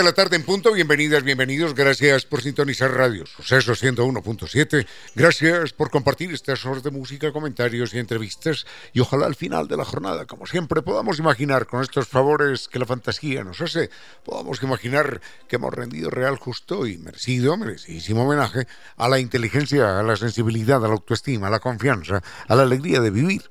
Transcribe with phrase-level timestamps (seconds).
[0.00, 5.90] De la tarde en punto, bienvenidas, bienvenidos, gracias por sintonizar Radio Suceso 101.7, gracias por
[5.90, 8.64] compartir estas horas de música, comentarios y entrevistas.
[8.94, 12.78] Y ojalá al final de la jornada, como siempre, podamos imaginar con estos favores que
[12.78, 13.90] la fantasía nos hace,
[14.24, 18.66] podamos imaginar que hemos rendido real, justo y merecido, merecidísimo homenaje
[18.96, 23.02] a la inteligencia, a la sensibilidad, a la autoestima, a la confianza, a la alegría
[23.02, 23.50] de vivir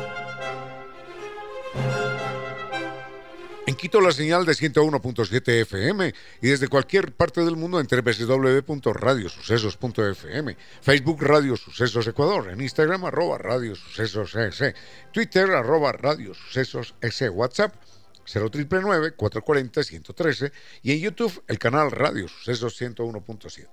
[3.67, 10.57] En Quito la señal de 101.7 FM y desde cualquier parte del mundo en www.radiosucesos.fm,
[10.81, 14.73] Facebook Radio Sucesos Ecuador, en Instagram arroba Radio Sucesos S,
[15.13, 17.75] Twitter arroba Radio Sucesos S, WhatsApp
[18.25, 20.51] 0999 440 113
[20.81, 23.67] y en YouTube el canal Radio Sucesos 101.7.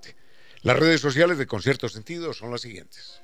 [0.61, 3.23] Las redes sociales de Concierto Sentido son las siguientes.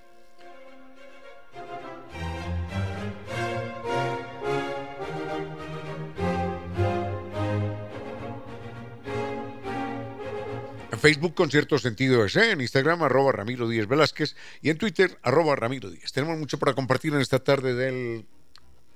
[10.97, 15.89] Facebook Concierto Sentido S, en Instagram arroba Ramiro Díez Velázquez y en Twitter arroba Ramiro
[15.89, 16.11] Díez.
[16.11, 18.25] Tenemos mucho para compartir en esta tarde del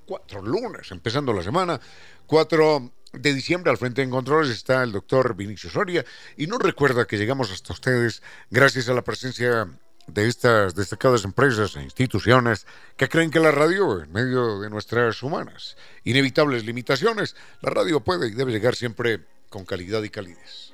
[0.06, 1.80] 4 lunes, empezando la semana,
[2.26, 6.04] 4 de diciembre al frente de controles está el doctor Vinicio Soria
[6.36, 9.68] y nos recuerda que llegamos hasta ustedes gracias a la presencia
[10.06, 15.22] de estas destacadas empresas e instituciones que creen que la radio, en medio de nuestras
[15.22, 20.72] humanas inevitables limitaciones, la radio puede y debe llegar siempre con calidad y calidez.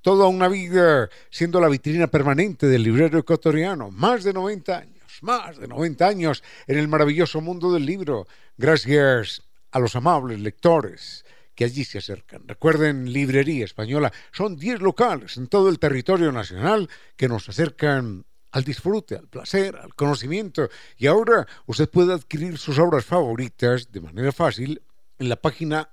[0.00, 3.90] Toda una vida siendo la vitrina permanente del librero ecuatoriano.
[3.90, 8.26] Más de 90 años, más de 90 años en el maravilloso mundo del libro.
[8.56, 12.48] Gracias a los amables lectores que allí se acercan.
[12.48, 18.64] Recuerden, Librería Española, son 10 locales en todo el territorio nacional que nos acercan al
[18.64, 20.68] disfrute, al placer, al conocimiento.
[20.96, 24.82] Y ahora usted puede adquirir sus obras favoritas de manera fácil
[25.18, 25.90] en la página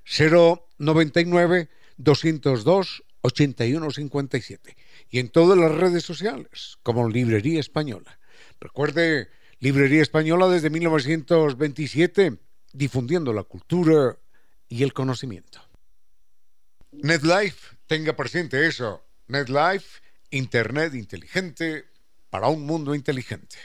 [0.06, 4.78] 099 202 8157
[5.10, 8.19] y en todas las redes sociales como Librería Española.
[8.60, 9.30] Recuerde,
[9.60, 12.38] Librería Española desde 1927,
[12.74, 14.18] difundiendo la cultura
[14.68, 15.62] y el conocimiento.
[16.92, 19.04] NetLife, tenga presente eso.
[19.28, 20.02] NetLife,
[20.32, 21.86] Internet inteligente
[22.30, 23.58] para un mundo inteligente.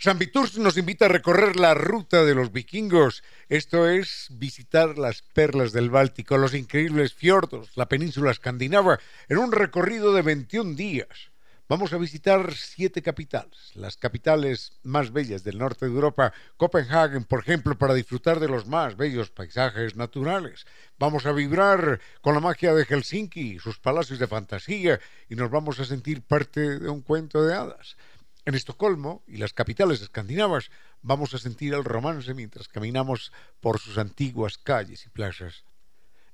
[0.00, 5.22] San Viturs nos invita a recorrer la ruta de los vikingos, esto es visitar las
[5.22, 11.32] perlas del Báltico, los increíbles fiordos, la península escandinava, en un recorrido de 21 días.
[11.68, 17.40] Vamos a visitar siete capitales, las capitales más bellas del norte de Europa, Copenhague, por
[17.40, 20.64] ejemplo, para disfrutar de los más bellos paisajes naturales.
[20.98, 24.98] Vamos a vibrar con la magia de Helsinki, sus palacios de fantasía,
[25.28, 27.98] y nos vamos a sentir parte de un cuento de hadas.
[28.46, 30.70] En Estocolmo y las capitales escandinavas
[31.02, 33.30] vamos a sentir el romance mientras caminamos
[33.60, 35.64] por sus antiguas calles y plazas.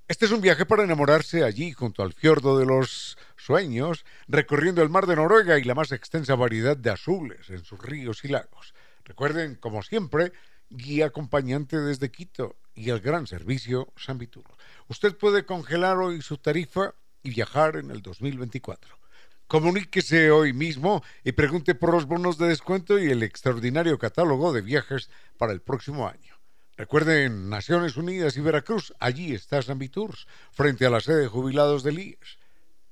[0.06, 4.90] Este es un viaje para enamorarse allí junto al fiordo de los sueños, recorriendo el
[4.90, 8.74] mar de Noruega y la más extensa variedad de azules en sus ríos y lagos.
[9.06, 10.34] Recuerden, como siempre,
[10.68, 14.44] guía acompañante desde Quito y el gran servicio San Vitur.
[14.88, 18.98] Usted puede congelar hoy su tarifa y viajar en el 2024.
[19.46, 24.60] Comuníquese hoy mismo y pregunte por los bonos de descuento y el extraordinario catálogo de
[24.60, 25.08] viajes
[25.38, 26.33] para el próximo año.
[26.76, 32.00] Recuerden, Naciones Unidas y Veracruz, allí está Sambitours, frente a la sede de jubilados del
[32.00, 32.38] IES.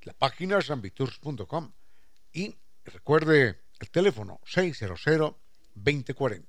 [0.02, 0.70] La página es
[2.32, 6.44] y recuerde el teléfono 600-2040.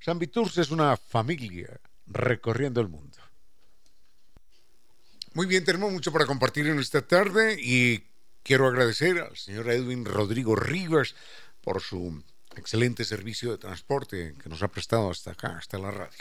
[0.00, 3.18] Sambitours es una familia recorriendo el mundo.
[5.34, 8.04] Muy bien, tenemos mucho para compartir en esta tarde y
[8.42, 11.14] Quiero agradecer al señor Edwin Rodrigo Rivas
[11.60, 12.22] por su
[12.56, 16.18] excelente servicio de transporte que nos ha prestado hasta acá, hasta la radio.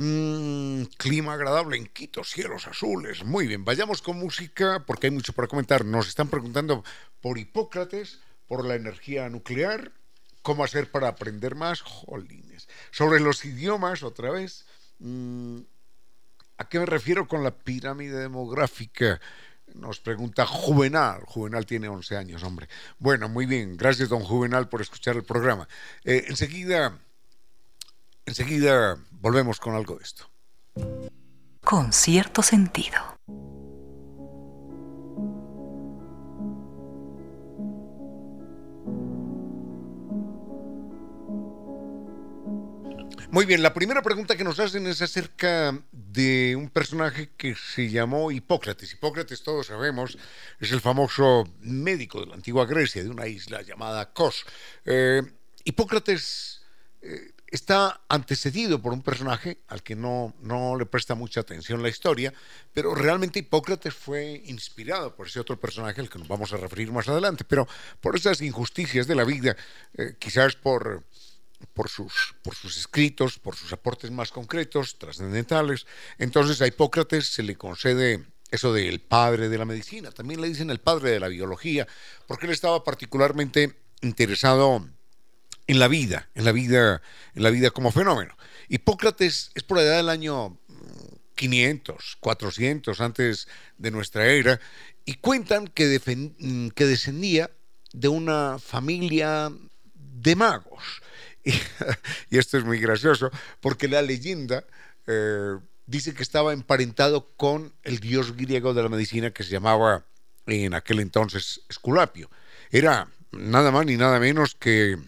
[0.00, 3.24] Mm, clima agradable en Quito, cielos azules.
[3.24, 5.84] Muy bien, vayamos con música porque hay mucho para comentar.
[5.84, 6.84] Nos están preguntando
[7.20, 9.90] por Hipócrates, por la energía nuclear,
[10.42, 11.80] cómo hacer para aprender más.
[11.80, 12.68] Jolines.
[12.92, 14.66] Sobre los idiomas, otra vez.
[15.00, 15.62] Mm,
[16.58, 19.20] ¿A qué me refiero con la pirámide demográfica?
[19.74, 21.22] Nos pregunta Juvenal.
[21.26, 22.68] Juvenal tiene 11 años, hombre.
[23.00, 23.76] Bueno, muy bien.
[23.76, 25.66] Gracias, don Juvenal, por escuchar el programa.
[26.04, 27.00] Eh, enseguida,
[28.28, 30.30] enseguida volvemos con algo de esto.
[31.64, 33.18] Con cierto sentido.
[43.30, 47.90] Muy bien, la primera pregunta que nos hacen es acerca de un personaje que se
[47.90, 48.94] llamó Hipócrates.
[48.94, 50.16] Hipócrates, todos sabemos,
[50.58, 54.46] es el famoso médico de la antigua Grecia, de una isla llamada Kos.
[54.86, 55.22] Eh,
[55.62, 56.62] Hipócrates
[57.02, 61.88] eh, está antecedido por un personaje al que no, no le presta mucha atención la
[61.88, 62.32] historia,
[62.72, 66.92] pero realmente Hipócrates fue inspirado por ese otro personaje al que nos vamos a referir
[66.92, 67.66] más adelante, pero
[68.00, 69.56] por esas injusticias de la vida,
[69.96, 71.04] eh, quizás por
[71.74, 75.86] por sus, por sus escritos, por sus aportes más concretos, trascendentales.
[76.16, 80.70] Entonces a Hipócrates se le concede eso del padre de la medicina, también le dicen
[80.70, 81.86] el padre de la biología,
[82.26, 84.88] porque él estaba particularmente interesado
[85.68, 87.02] en la vida, en la vida,
[87.34, 88.36] en la vida como fenómeno.
[88.68, 90.58] Hipócrates es por edad del año
[91.36, 94.60] 500, 400 antes de nuestra era,
[95.04, 96.00] y cuentan que,
[96.74, 97.50] que descendía
[97.92, 99.52] de una familia
[99.94, 100.82] de magos.
[102.30, 104.66] Y, esto es muy gracioso, porque la leyenda
[105.06, 110.04] eh, dice que estaba emparentado con el dios griego de la medicina que se llamaba
[110.46, 112.30] en aquel entonces Esculapio.
[112.70, 114.98] Era nada más ni nada menos que,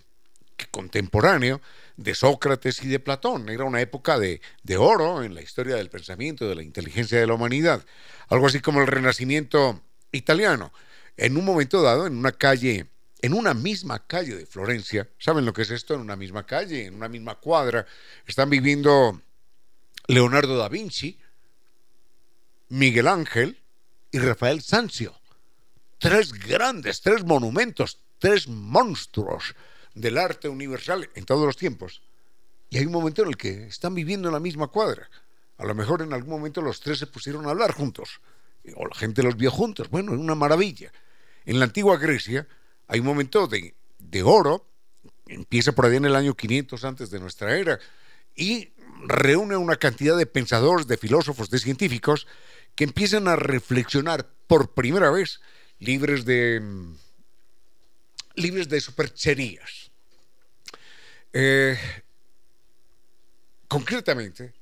[0.68, 1.60] contemporáneo
[1.96, 3.48] de Sócrates y de Platón.
[3.48, 7.26] Era una época de, de, oro en la historia del pensamiento, de la inteligencia de
[7.26, 7.84] la humanidad.
[8.28, 10.72] Algo así como el Renacimiento italiano.
[11.16, 12.86] En un momento dado, en una calle
[13.22, 15.94] en una misma calle de Florencia, ¿saben lo que es esto?
[15.94, 17.86] En una misma calle, en una misma cuadra,
[18.26, 19.20] están viviendo
[20.06, 21.18] Leonardo da Vinci,
[22.70, 23.58] Miguel Ángel
[24.10, 25.20] y Rafael Sanzio.
[25.98, 29.54] Tres grandes, tres monumentos, tres monstruos
[29.94, 32.02] del arte universal en todos los tiempos.
[32.70, 35.10] Y hay un momento en el que están viviendo en la misma cuadra.
[35.58, 38.20] A lo mejor en algún momento los tres se pusieron a hablar juntos.
[38.76, 39.90] O la gente los vio juntos.
[39.90, 40.92] Bueno, es una maravilla.
[41.44, 42.46] En la antigua Grecia,
[42.86, 43.74] hay un momento de,
[44.22, 44.66] oro,
[45.26, 47.78] empieza por ahí en el año 500 antes de nuestra era,
[48.36, 48.70] y
[49.04, 52.26] reúne una cantidad de pensadores, de filósofos, de científicos,
[52.74, 55.40] que empiezan a reflexionar por primera vez,
[55.78, 56.62] libres de,
[58.40, 59.90] libres de supercherías.
[61.32, 61.78] Eh,
[63.68, 64.52] concretamente,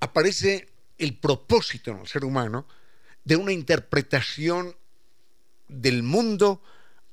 [0.00, 2.66] aparece el propósito en el ser humano
[3.24, 4.76] de una interpretación
[5.68, 6.62] del mundo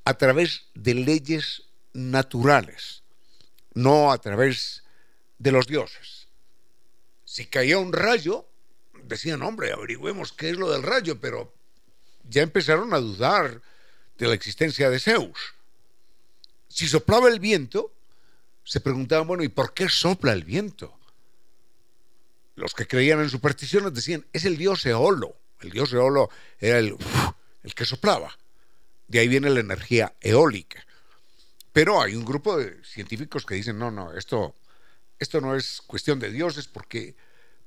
[0.05, 3.03] a través de leyes naturales,
[3.73, 4.83] no a través
[5.39, 6.27] de los dioses.
[7.25, 8.45] Si caía un rayo,
[9.03, 11.53] decían, hombre, averigüemos qué es lo del rayo, pero
[12.29, 13.61] ya empezaron a dudar
[14.17, 15.55] de la existencia de Zeus.
[16.73, 17.93] Si soplaba el viento,
[18.63, 20.97] se preguntaban, bueno, ¿y por qué sopla el viento?
[22.55, 25.35] Los que creían en supersticiones decían, es el dios Eolo.
[25.61, 26.97] El dios Eolo era el,
[27.61, 28.35] el que soplaba.
[29.07, 30.83] De ahí viene la energía eólica.
[31.73, 34.55] Pero hay un grupo de científicos que dicen, no, no, esto,
[35.19, 37.15] esto no es cuestión de dioses porque,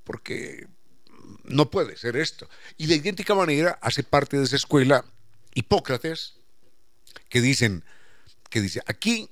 [0.02, 0.66] porque
[1.44, 2.50] no puede ser esto.
[2.76, 5.04] Y de idéntica manera hace parte de esa escuela
[5.54, 6.34] Hipócrates,
[7.28, 7.84] que dicen,
[8.56, 9.28] que dice, aquí,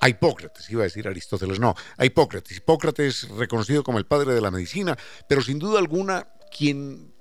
[0.01, 2.57] a Hipócrates, iba a decir Aristóteles, no, a Hipócrates.
[2.57, 7.13] Hipócrates reconocido como el padre de la medicina, pero sin duda alguna quien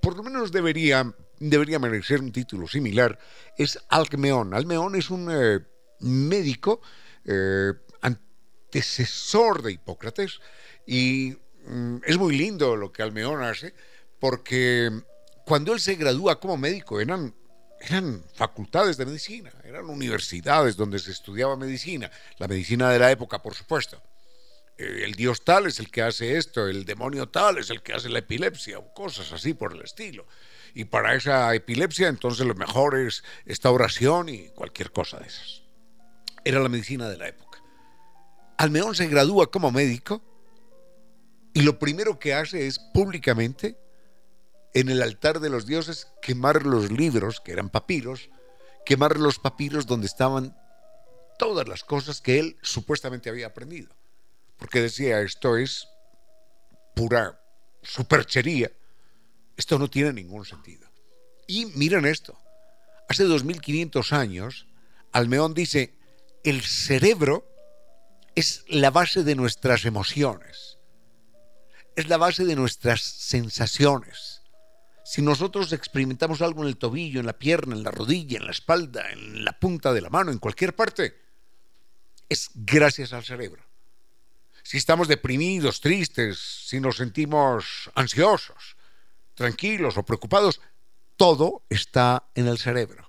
[0.00, 3.18] por lo menos debería, debería merecer un título similar,
[3.58, 4.54] es Alcmeón.
[4.54, 5.60] Alcmeón es un eh,
[6.00, 6.80] médico
[7.26, 10.40] eh, antecesor de Hipócrates
[10.86, 13.74] y mm, es muy lindo lo que Almeón hace
[14.18, 14.90] porque
[15.46, 17.32] cuando él se gradúa como médico eran,
[17.80, 23.40] eran facultades de medicina, eran universidades donde se estudiaba medicina, la medicina de la época,
[23.40, 24.02] por supuesto.
[24.76, 27.92] Eh, el dios tal es el que hace esto, el demonio tal es el que
[27.92, 30.26] hace la epilepsia, o cosas así por el estilo.
[30.74, 35.62] Y para esa epilepsia, entonces lo mejor es esta oración y cualquier cosa de esas.
[36.44, 37.62] Era la medicina de la época.
[38.58, 40.24] Almeón se gradúa como médico
[41.54, 43.78] y lo primero que hace es públicamente
[44.76, 48.28] en el altar de los dioses quemar los libros, que eran papiros,
[48.84, 50.54] quemar los papiros donde estaban
[51.38, 53.88] todas las cosas que él supuestamente había aprendido.
[54.58, 55.88] Porque decía, esto es
[56.94, 57.40] pura
[57.82, 58.70] superchería,
[59.56, 60.86] esto no tiene ningún sentido.
[61.46, 62.38] Y miren esto,
[63.08, 64.66] hace 2500 años,
[65.10, 65.94] Almeón dice,
[66.44, 67.48] el cerebro
[68.34, 70.76] es la base de nuestras emociones,
[71.94, 74.35] es la base de nuestras sensaciones
[75.06, 78.50] si nosotros experimentamos algo en el tobillo, en la pierna, en la rodilla, en la
[78.50, 81.16] espalda, en la punta de la mano, en cualquier parte,
[82.28, 83.62] es gracias al cerebro.
[84.64, 88.76] Si estamos deprimidos, tristes, si nos sentimos ansiosos,
[89.36, 90.60] tranquilos o preocupados,
[91.16, 93.08] todo está en el cerebro.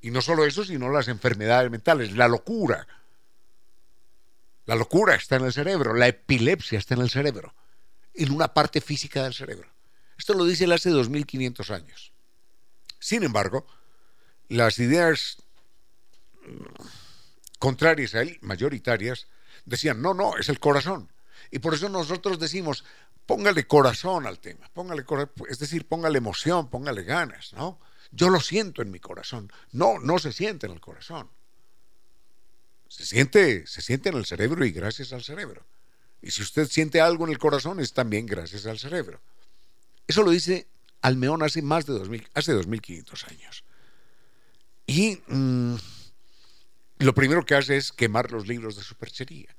[0.00, 2.88] Y no solo eso, sino las enfermedades mentales, la locura.
[4.64, 7.54] La locura está en el cerebro, la epilepsia está en el cerebro,
[8.14, 9.71] en una parte física del cerebro.
[10.22, 12.12] Esto lo dice él hace 2500 años.
[13.00, 13.66] Sin embargo,
[14.48, 15.38] las ideas
[16.46, 16.62] mm,
[17.58, 19.26] contrarias a él, mayoritarias,
[19.64, 21.10] decían, no, no, es el corazón.
[21.50, 22.84] Y por eso nosotros decimos,
[23.26, 25.04] póngale corazón al tema, póngale
[25.50, 27.80] es decir, póngale emoción, póngale ganas, ¿no?
[28.12, 29.52] Yo lo siento en mi corazón.
[29.72, 31.28] No, no se siente en el corazón.
[32.86, 35.64] Se siente, se siente en el cerebro y gracias al cerebro.
[36.20, 39.20] Y si usted siente algo en el corazón es también gracias al cerebro.
[40.12, 40.68] Eso lo dice
[41.00, 43.64] Almeón hace más de 2000, hace 2500 años.
[44.86, 45.74] Y mm,
[46.98, 49.56] lo primero que hace es quemar los libros de superchería.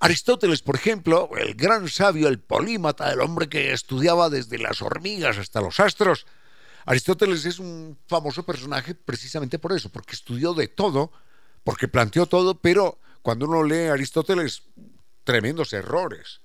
[0.00, 5.38] Aristóteles, por ejemplo, el gran sabio, el polímata, el hombre que estudiaba desde las hormigas
[5.38, 6.26] hasta los astros,
[6.86, 11.12] Aristóteles es un famoso personaje precisamente por eso, porque estudió de todo,
[11.62, 14.64] porque planteó todo, pero cuando uno lee Aristóteles,
[15.22, 16.40] tremendos errores,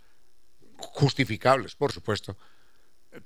[0.77, 2.37] justificables, por supuesto,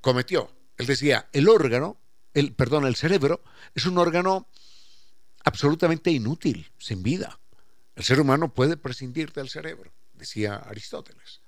[0.00, 0.50] cometió.
[0.76, 1.98] Él decía, el órgano,
[2.32, 3.42] el, perdón, el cerebro
[3.74, 4.48] es un órgano
[5.44, 7.38] absolutamente inútil, sin vida.
[7.94, 11.40] El ser humano puede prescindir del cerebro, decía Aristóteles.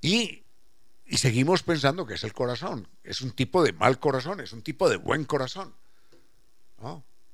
[0.00, 0.42] Y,
[1.06, 2.88] y, seguimos pensando que es el corazón.
[3.04, 5.74] Es un tipo de mal corazón, es un tipo de buen corazón.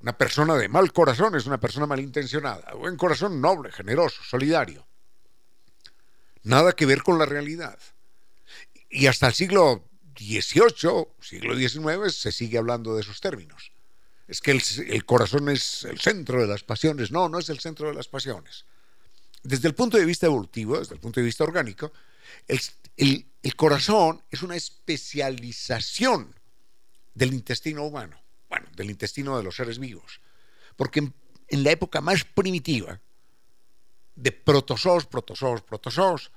[0.00, 2.74] Una persona de mal corazón es una persona malintencionada.
[2.74, 4.86] Buen corazón noble, generoso, solidario.
[6.42, 7.78] Nada que ver con la realidad.
[8.90, 13.72] Y hasta el siglo XVIII, siglo XIX, se sigue hablando de esos términos
[14.28, 17.10] es que el, corazón es el centro de las pasiones.
[17.10, 18.66] No, no es el centro de las pasiones.
[19.42, 21.90] Desde el punto de vista evolutivo, desde el punto de vista orgánico,
[22.46, 23.26] el,
[23.56, 26.34] corazón es una especialización
[27.14, 30.20] del intestino humano, bueno, del intestino de los seres vivos.
[30.76, 31.10] Porque
[31.48, 33.00] en, la época más primitiva,
[34.14, 36.30] de protozoos, protozoos, protozoos,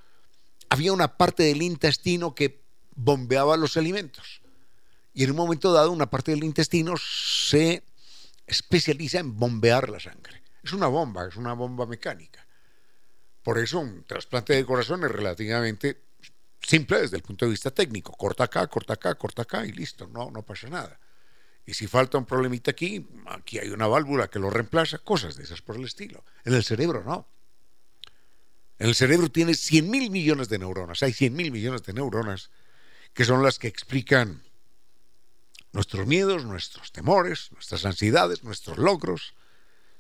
[0.72, 2.62] había una parte del intestino que
[2.96, 4.42] bombeaba los alimentos
[5.14, 7.84] y en un momento dado una parte del intestino se
[8.48, 10.42] especializa en bombear la sangre.
[10.64, 12.48] Es una bomba, es una bomba mecánica.
[13.44, 16.04] Por eso un trasplante de corazón es relativamente
[16.62, 18.14] simple desde el punto de vista técnico.
[18.14, 20.98] Corta acá, corta acá, corta acá y listo, no, no pasa nada.
[21.66, 25.44] Y si falta un problemita aquí, aquí hay una válvula que lo reemplaza, cosas de
[25.44, 26.24] esas por el estilo.
[26.46, 27.28] En el cerebro no.
[28.82, 32.50] El cerebro tiene 100 mil millones de neuronas, hay 100 mil millones de neuronas
[33.14, 34.42] que son las que explican
[35.72, 39.36] nuestros miedos, nuestros temores, nuestras ansiedades, nuestros logros,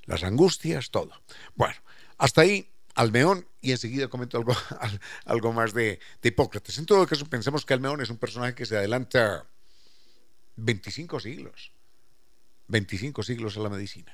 [0.06, 1.12] las angustias, todo.
[1.54, 1.76] Bueno,
[2.18, 4.56] hasta ahí Almeón y enseguida comento algo,
[5.26, 6.80] algo más de, Hipócrates.
[6.80, 9.46] En todo caso, pensemos que Almeón es un personaje que se adelanta
[10.56, 11.72] 25 siglos,
[12.68, 14.12] 25 siglos a la medicina.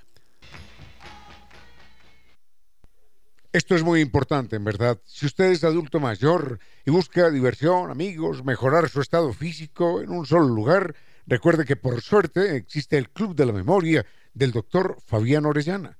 [3.58, 5.00] Esto es muy importante, en verdad.
[5.06, 10.26] Si usted es adulto mayor y busca diversión, amigos, mejorar su estado físico en un
[10.26, 10.96] solo lugar,
[11.30, 16.00] Recuerde que por suerte existe el Club de la Memoria del doctor Fabián Orellana.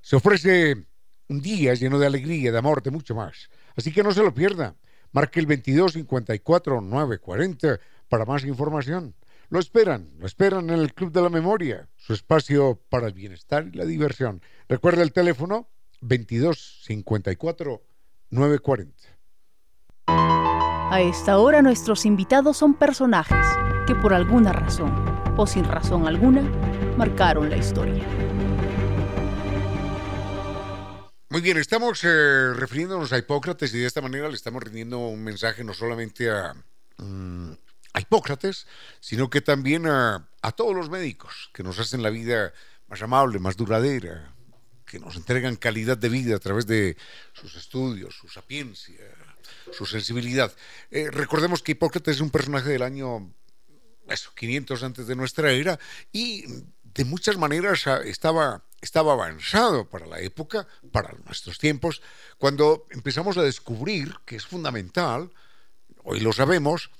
[0.00, 0.86] Se ofrece
[1.28, 3.50] un día lleno de alegría, de amor, de mucho más.
[3.74, 4.76] Así que no se lo pierda.
[5.10, 9.16] Marque el 22 54 940 para más información.
[9.48, 13.66] Lo esperan, lo esperan en el Club de la Memoria, su espacio para el bienestar
[13.66, 14.40] y la diversión.
[14.68, 15.68] Recuerda el teléfono
[16.00, 17.82] 22 54
[18.30, 19.20] 940.
[20.06, 23.46] A esta hora nuestros invitados son personajes
[23.86, 24.92] que por alguna razón,
[25.36, 26.42] o sin razón alguna,
[26.96, 28.04] marcaron la historia.
[31.28, 35.22] Muy bien, estamos eh, refiriéndonos a Hipócrates y de esta manera le estamos rindiendo un
[35.22, 36.54] mensaje no solamente a,
[36.96, 37.52] mm,
[37.92, 38.66] a Hipócrates,
[38.98, 42.52] sino que también a, a todos los médicos que nos hacen la vida
[42.88, 44.34] más amable, más duradera,
[44.90, 46.96] que nos entregan calidad de vida a través de
[47.32, 49.06] sus estudios, su sapiencia,
[49.70, 50.52] su sensibilidad.
[50.90, 53.32] Eh, recordemos que Hipócrates es un personaje del año
[54.08, 55.78] eso, 500 antes de nuestra era,
[56.12, 56.44] y
[56.82, 62.02] de muchas maneras ah, estaba, estaba avanzado para la época, para nuestros tiempos,
[62.36, 65.30] cuando empezamos a descubrir que es fundamental,
[66.02, 66.90] hoy lo sabemos,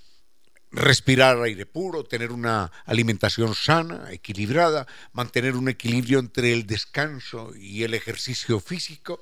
[0.72, 7.82] respirar aire puro, tener una alimentación sana, equilibrada, mantener un equilibrio entre el descanso y
[7.82, 9.20] el ejercicio físico,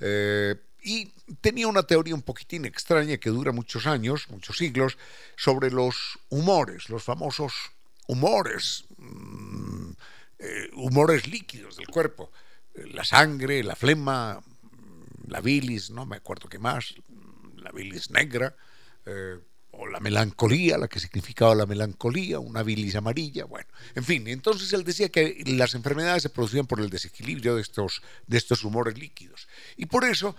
[0.00, 1.06] eh, y
[1.40, 4.96] tenía una teoría un poquitín extraña que dura muchos años, muchos siglos,
[5.36, 7.52] sobre los humores, los famosos
[8.06, 9.90] humores, mm,
[10.38, 12.30] eh, humores líquidos del cuerpo,
[12.74, 14.40] la sangre, la flema,
[15.26, 16.94] la bilis, no me acuerdo qué más,
[17.56, 18.54] la bilis negra,
[19.04, 19.38] eh,
[19.78, 24.72] o la melancolía, la que significaba la melancolía, una bilis amarilla, bueno, en fin, entonces
[24.72, 28.98] él decía que las enfermedades se producían por el desequilibrio de estos, de estos humores
[28.98, 29.48] líquidos.
[29.76, 30.34] Y por eso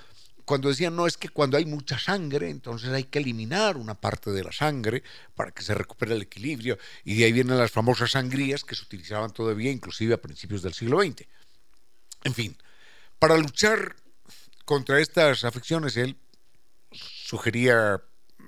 [0.49, 4.31] cuando decían, no, es que cuando hay mucha sangre, entonces hay que eliminar una parte
[4.31, 5.03] de la sangre
[5.35, 6.79] para que se recupere el equilibrio.
[7.03, 10.73] Y de ahí vienen las famosas sangrías que se utilizaban todavía, inclusive a principios del
[10.73, 11.27] siglo XX.
[12.23, 12.57] En fin,
[13.19, 13.95] para luchar
[14.65, 16.17] contra estas afecciones, él
[16.91, 18.01] sugería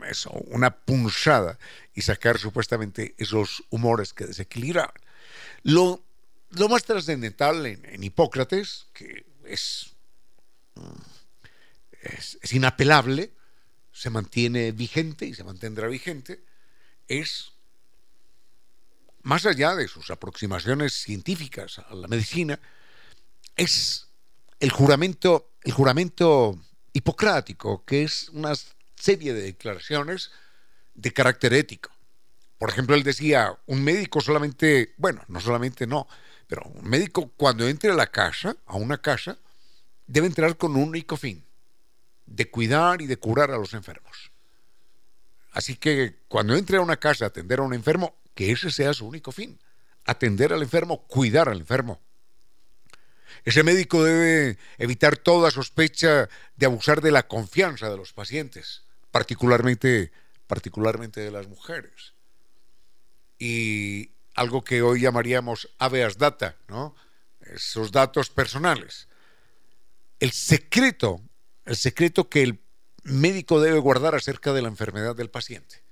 [0.10, 1.58] eso, una punzada
[1.94, 4.94] y sacar supuestamente esos humores que desequilibraban.
[5.64, 6.04] Lo,
[6.52, 9.92] lo más trascendental en, Hipócrates, que es
[12.02, 13.32] es, es inapelable,
[13.92, 16.44] se mantiene vigente y se mantendrá vigente,
[17.08, 17.52] es,
[19.22, 22.60] más allá de sus aproximaciones científicas a la medicina,
[23.56, 24.08] es
[24.60, 26.60] el juramento, el juramento
[26.94, 28.54] hipocrático, que es una
[29.02, 30.32] serie de declaraciones
[30.94, 31.90] de carácter ético.
[32.58, 36.08] Por ejemplo, él decía, un médico solamente, bueno, no solamente no,
[36.48, 39.38] pero un médico cuando entre a la casa, a una casa,
[40.06, 41.44] debe entrar con un único fin,
[42.26, 44.32] de cuidar y de curar a los enfermos.
[45.54, 48.94] Así que cuando entre a una casa a atender a un enfermo, que ese sea
[48.94, 49.60] su único fin,
[50.06, 52.00] atender al enfermo, cuidar al enfermo.
[53.44, 60.12] Ese médico debe evitar toda sospecha de abusar de la confianza de los pacientes, particularmente,
[60.47, 62.13] particularmente de las mujeres.
[63.38, 66.95] Y algo que hoy llamaríamos habeas data, ¿no?
[67.41, 69.08] Esos datos personales.
[70.19, 71.21] El secreto,
[71.65, 72.60] el secreto que el
[73.04, 75.84] médico debe guardar acerca de la enfermedad del paciente.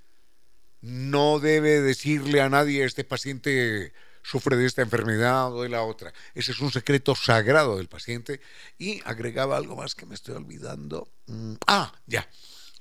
[0.80, 6.12] No debe decirle a nadie este paciente sufre de esta enfermedad o de la otra.
[6.34, 8.40] Ese es un secreto sagrado del paciente.
[8.78, 11.08] Y agregaba algo más que me estoy olvidando.
[11.26, 12.28] Mm, ah, ya.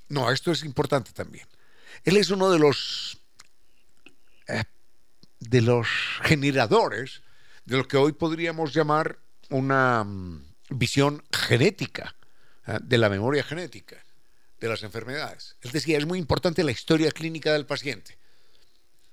[0.10, 1.48] No, esto es importante también.
[2.04, 3.18] Él es uno de los
[4.48, 4.64] eh,
[5.40, 5.88] de los
[6.24, 7.22] generadores
[7.66, 9.20] de lo que hoy podríamos llamar
[9.50, 12.16] una mm, visión genética
[12.68, 12.78] ¿eh?
[12.82, 14.04] de la memoria genética
[14.60, 15.56] de las enfermedades.
[15.62, 18.18] Él decía, es muy importante la historia clínica del paciente.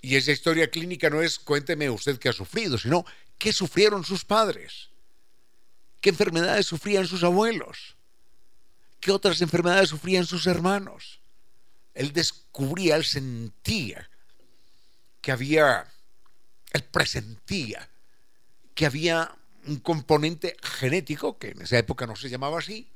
[0.01, 3.05] Y esa historia clínica no es cuénteme usted qué ha sufrido, sino
[3.39, 4.91] qué sufrieron sus padres,
[6.01, 7.96] qué enfermedades sufrían sus abuelos,
[9.01, 11.21] qué otras enfermedades sufrían sus hermanos.
[11.95, 14.09] Él descubría, él sentía
[15.21, 15.87] que había,
[16.73, 17.89] él presentía
[18.75, 19.35] que había
[19.67, 22.89] un componente genético, que en esa época no se llamaba así,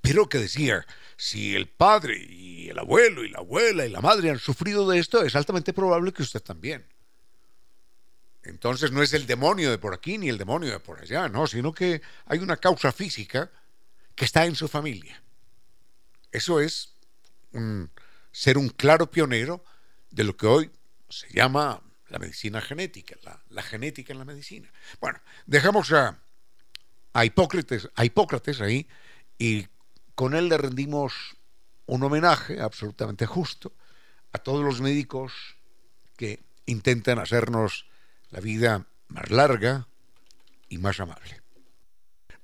[0.00, 0.84] pero que decía,
[1.16, 4.98] si el padre y el abuelo y la abuela y la madre han sufrido de
[4.98, 6.84] esto, es altamente probable que usted también.
[8.42, 11.46] Entonces no es el demonio de por aquí ni el demonio de por allá, no,
[11.46, 13.48] sino que hay una causa física
[14.14, 15.22] que está en su familia.
[16.30, 16.94] Eso es
[18.32, 19.64] ser un claro pionero
[20.10, 20.70] de lo que hoy
[21.08, 23.16] se llama la medicina genética,
[23.48, 24.70] la, genética en la medicina.
[25.00, 25.92] Bueno, dejamos
[27.14, 28.86] Hipócrates, a Hipócrates ahí
[29.38, 29.66] y
[30.14, 31.36] con él le rendimos
[31.86, 33.72] un homenaje absolutamente justo
[34.32, 35.32] a todos los médicos
[36.16, 37.86] que intentan hacernos
[38.30, 39.88] la vida más larga
[40.68, 41.41] y más amable.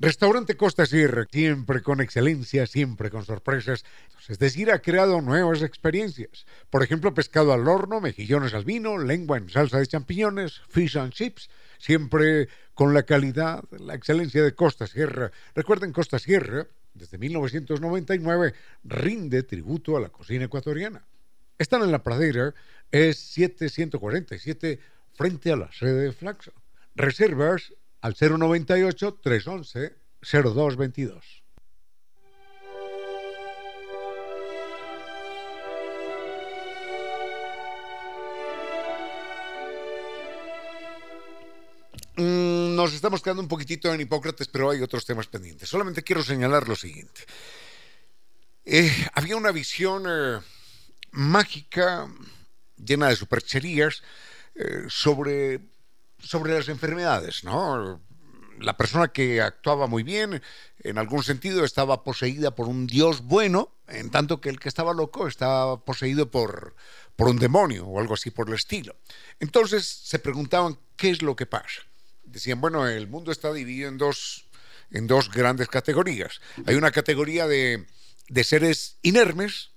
[0.00, 3.84] Restaurante Costa Sierra, siempre con excelencia, siempre con sorpresas.
[4.28, 6.46] Es decir, ha creado nuevas experiencias.
[6.70, 11.12] Por ejemplo, pescado al horno, mejillones al vino, lengua en salsa de champiñones, fish and
[11.12, 15.32] chips, siempre con la calidad, la excelencia de Costa Sierra.
[15.56, 21.04] Recuerden, Costa Sierra desde 1999, rinde tributo a la cocina ecuatoriana.
[21.58, 22.54] Están en la pradera,
[22.92, 24.78] es 7147
[25.14, 26.52] frente a la sede de Flaxo.
[26.94, 31.44] Reservas al 098 311 0222.
[42.18, 45.68] Mm, nos estamos quedando un poquitito en Hipócrates, pero hay otros temas pendientes.
[45.68, 47.24] Solamente quiero señalar lo siguiente.
[48.64, 50.40] Eh, había una visión eh,
[51.12, 52.08] mágica,
[52.76, 54.02] llena de supercherías,
[54.56, 55.60] eh, sobre,
[56.22, 58.00] sobre las enfermedades, ¿no?
[58.58, 60.42] La persona que actuaba muy bien,
[60.80, 64.92] en algún sentido, estaba poseída por un dios bueno, en tanto que el que estaba
[64.92, 66.74] loco estaba poseído por,
[67.14, 68.96] por un demonio o algo así por el estilo.
[69.38, 71.82] Entonces se preguntaban, ¿qué es lo que pasa?
[72.32, 74.44] decían, bueno, el mundo está dividido en dos,
[74.90, 76.40] en dos grandes categorías.
[76.66, 77.86] Hay una categoría de,
[78.28, 79.70] de seres inermes,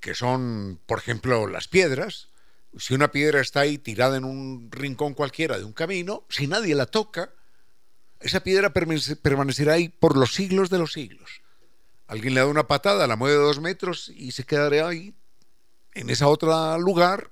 [0.00, 2.28] que son, por ejemplo, las piedras.
[2.76, 6.74] Si una piedra está ahí tirada en un rincón cualquiera de un camino, si nadie
[6.74, 7.32] la toca,
[8.20, 11.42] esa piedra permanecerá ahí por los siglos de los siglos.
[12.06, 15.14] Alguien le da una patada, la mueve dos metros y se quedará ahí,
[15.94, 17.30] en ese otro lugar,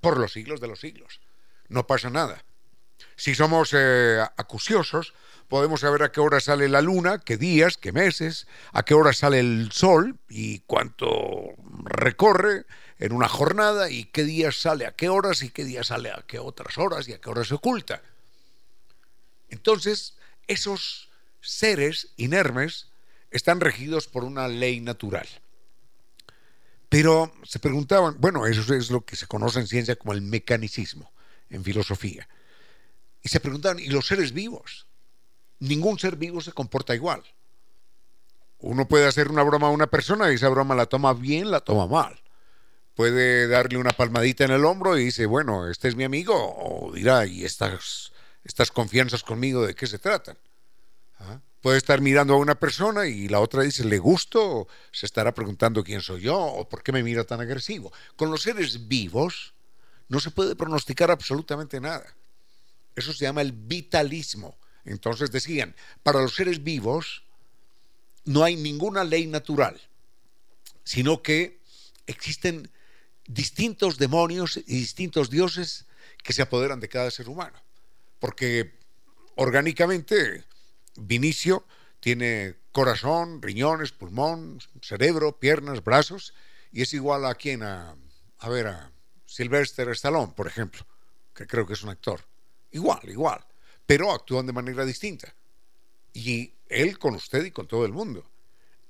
[0.00, 1.20] por los siglos de los siglos.
[1.68, 2.44] No pasa nada.
[3.16, 5.14] Si somos eh, acuciosos,
[5.48, 9.12] podemos saber a qué hora sale la luna, qué días, qué meses, a qué hora
[9.12, 12.66] sale el sol y cuánto recorre
[12.98, 16.24] en una jornada y qué días sale a qué horas y qué días sale a
[16.26, 18.02] qué otras horas y a qué horas se oculta.
[19.48, 21.08] Entonces, esos
[21.40, 22.88] seres inermes
[23.30, 25.28] están regidos por una ley natural.
[26.88, 31.10] Pero se preguntaban, bueno, eso es lo que se conoce en ciencia como el mecanicismo,
[31.50, 32.28] en filosofía.
[33.22, 34.86] Y se preguntaban, ¿y los seres vivos?
[35.58, 37.22] Ningún ser vivo se comporta igual.
[38.58, 41.60] uno puede hacer una broma a una persona y esa broma la toma bien, la
[41.60, 42.20] toma mal.
[42.96, 46.90] Puede darle una palmadita en el hombro y dice, bueno, este es mi amigo, o
[46.92, 48.10] dirá, ¿y estas,
[48.42, 50.38] estas confianzas conmigo de qué se tratan?
[51.18, 51.38] ¿Ah?
[51.60, 54.66] Puede estar mirando a una persona y la otra dice, ¿le gusto?
[54.92, 57.92] se estará preguntando quién soy yo o por qué me mira tan agresivo.
[58.16, 59.52] Con los seres vivos
[60.08, 62.06] no se puede pronosticar absolutamente nada.
[62.94, 64.56] Eso se llama el vitalismo.
[64.86, 67.24] Entonces decían, para los seres vivos
[68.24, 69.78] no hay ninguna ley natural,
[70.82, 71.58] sino que
[72.06, 72.70] existen
[73.26, 75.86] distintos demonios y distintos dioses
[76.22, 77.60] que se apoderan de cada ser humano.
[78.18, 78.78] Porque
[79.34, 80.44] orgánicamente
[80.96, 81.66] Vinicio
[82.00, 86.34] tiene corazón, riñones, pulmón, cerebro, piernas, brazos,
[86.72, 87.96] y es igual a quien, a,
[88.38, 88.92] a ver, a
[89.24, 90.86] Sylvester Stallone, por ejemplo,
[91.34, 92.20] que creo que es un actor.
[92.70, 93.44] Igual, igual,
[93.86, 95.34] pero actúan de manera distinta.
[96.12, 98.28] Y él con usted y con todo el mundo.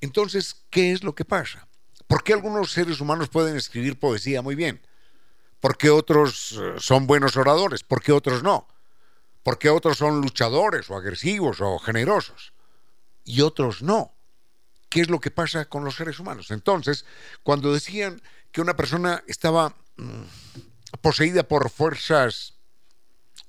[0.00, 1.66] Entonces, ¿qué es lo que pasa?
[2.06, 4.80] ¿Por qué algunos seres humanos pueden escribir poesía muy bien?
[5.60, 7.82] ¿Por qué otros eh, son buenos oradores?
[7.82, 8.68] ¿Por qué otros no?
[9.42, 12.52] ¿Por qué otros son luchadores o agresivos o generosos?
[13.24, 14.12] Y otros no.
[14.88, 16.52] ¿Qué es lo que pasa con los seres humanos?
[16.52, 17.04] Entonces,
[17.42, 20.22] cuando decían que una persona estaba mm,
[21.00, 22.54] poseída por fuerzas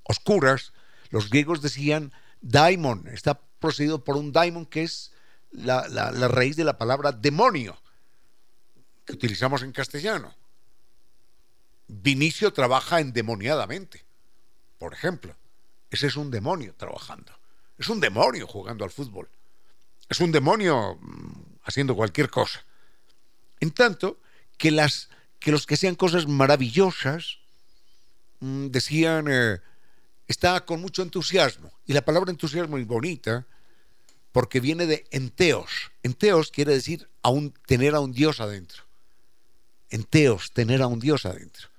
[0.04, 0.74] oscuras,
[1.10, 5.12] los griegos decían daimon, está poseído por un daimon que es
[5.52, 7.78] la, la raíz de la palabra demonio
[9.08, 10.36] que utilizamos en castellano.
[11.88, 14.04] Vinicio trabaja endemoniadamente,
[14.78, 15.36] por ejemplo.
[15.90, 17.32] Ese es un demonio trabajando.
[17.80, 19.30] Es un demonio jugando al fútbol.
[20.10, 22.64] Es un demonio mm, haciendo cualquier cosa.
[23.62, 24.20] En tanto
[24.58, 27.40] que, las, que los que sean cosas maravillosas,
[28.42, 29.62] mm, decían, eh,
[30.28, 31.72] está con mucho entusiasmo.
[31.86, 33.48] Y la palabra entusiasmo es bonita
[34.34, 35.92] porque viene de enteos.
[36.04, 37.08] Enteos quiere decir
[37.66, 38.87] tener a un Dios adentro
[39.90, 41.70] enteos, tener a un Dios adentro.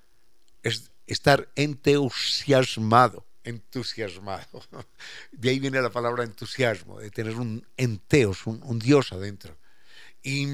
[0.62, 4.62] Es estar entusiasmado, entusiasmado.
[5.32, 9.56] De ahí viene la palabra entusiasmo, de tener un enteos, un, Dios adentro.
[10.22, 10.46] Y,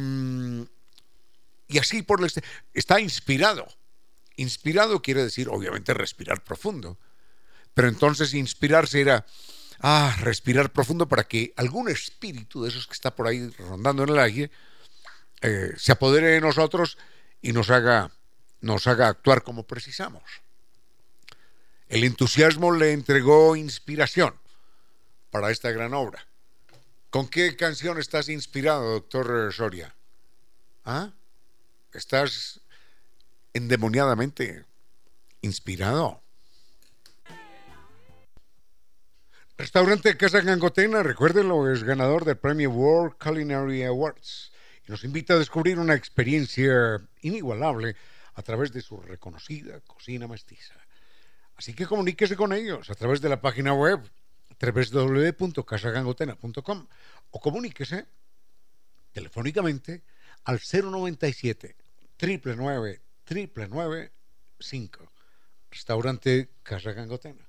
[1.69, 2.31] y así por el,
[2.73, 3.67] está inspirado.
[4.37, 6.99] Inspirado quiere decir, obviamente, respirar profundo.
[7.73, 9.27] Pero entonces inspirarse era,
[9.81, 14.11] ah, respirar profundo para que algún espíritu de esos que está por ahí rondando en
[14.11, 14.51] el aire
[15.41, 16.97] eh, se apodere de nosotros
[17.45, 18.11] y nos haga,
[18.63, 20.23] nos haga actuar como precisamos.
[21.91, 24.35] El entusiasmo le entregó inspiración
[25.31, 26.27] para esta gran obra.
[27.11, 29.95] ¿Con qué canción estás inspirado, doctor Soria?
[30.87, 31.11] ¿Ah?
[31.93, 32.61] ¿Estás
[33.53, 34.65] endemoniadamente
[35.43, 36.23] inspirado?
[39.59, 44.54] Restaurante Casa Gangotena, recuérdenlo, es ganador del premio World Culinary Awards
[44.87, 47.97] nos invita a descubrir una experiencia inigualable
[48.35, 50.75] a través de su reconocida cocina mestiza.
[51.57, 54.01] Así que comuníquese con ellos a través de la página web
[54.61, 56.87] www.casagangotena.com
[57.31, 58.07] o comuníquese
[59.13, 60.03] telefónicamente
[60.45, 61.77] al 097
[62.21, 65.11] 999 995
[65.71, 67.49] Restaurante Casa Gangotena.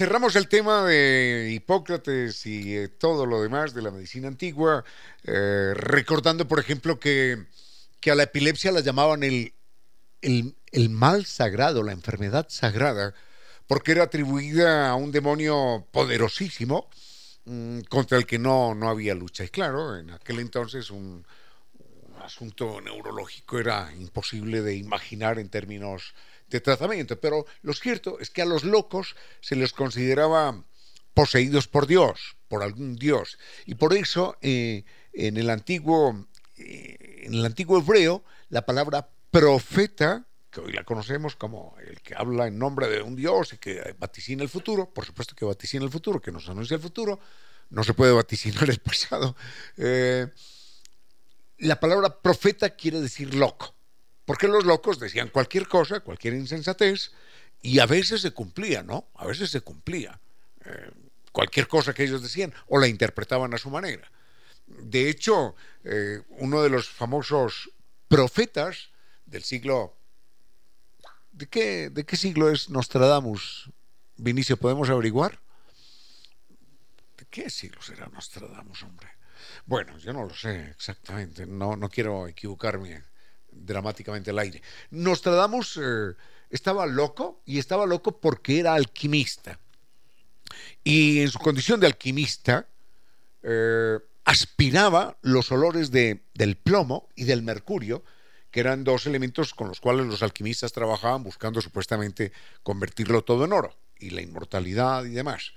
[0.00, 4.82] Cerramos el tema de Hipócrates y eh, todo lo demás de la medicina antigua,
[5.24, 7.44] eh, recordando, por ejemplo, que,
[8.10, 9.52] a la epilepsia la llamaban el,
[10.22, 13.12] el, mal sagrado, la enfermedad sagrada,
[13.66, 16.88] porque era atribuida a un demonio poderosísimo
[17.44, 19.44] mm, contra el que no, no había lucha.
[19.44, 21.26] Y claro, en aquel entonces un
[22.22, 26.14] asunto neurológico era imposible de imaginar en términos
[26.50, 27.20] de tratamiento.
[27.20, 30.64] Pero lo cierto es que a los locos se les consideraba
[31.14, 33.38] poseídos por Dios, por algún Dios.
[33.66, 40.26] Y por eso eh, en, el antiguo, eh, en el antiguo hebreo la palabra profeta,
[40.50, 43.94] que hoy la conocemos como el que habla en nombre de un Dios y que
[43.98, 47.20] vaticina el futuro, por supuesto que vaticina el futuro, que nos anuncia el futuro,
[47.70, 49.36] no se puede vaticinar el pasado.
[49.76, 50.26] Eh,
[51.58, 53.74] la palabra profeta quiere decir loco.
[54.30, 57.10] Porque los locos decían cualquier cosa, cualquier insensatez,
[57.62, 59.08] y a veces se cumplía, ¿no?
[59.16, 60.20] A veces se cumplía.
[60.64, 60.90] Eh,
[61.32, 64.08] cualquier cosa que ellos decían, o la interpretaban a su manera.
[64.68, 67.72] De hecho, eh, uno de los famosos
[68.06, 68.90] profetas
[69.26, 69.96] del siglo
[71.32, 73.68] ¿De qué, ¿De qué siglo es Nostradamus?
[74.16, 75.40] Vinicio, ¿podemos averiguar?
[77.18, 79.08] ¿De qué siglo será Nostradamus, hombre?
[79.66, 83.10] Bueno, yo no lo sé exactamente, no, no quiero equivocarme
[83.52, 84.62] dramáticamente al aire.
[84.90, 86.14] Nostradamus eh,
[86.50, 89.58] estaba loco y estaba loco porque era alquimista.
[90.82, 92.66] Y en su condición de alquimista,
[93.42, 98.04] eh, aspiraba los olores de, del plomo y del mercurio,
[98.50, 102.32] que eran dos elementos con los cuales los alquimistas trabajaban buscando supuestamente
[102.62, 105.52] convertirlo todo en oro y la inmortalidad y demás.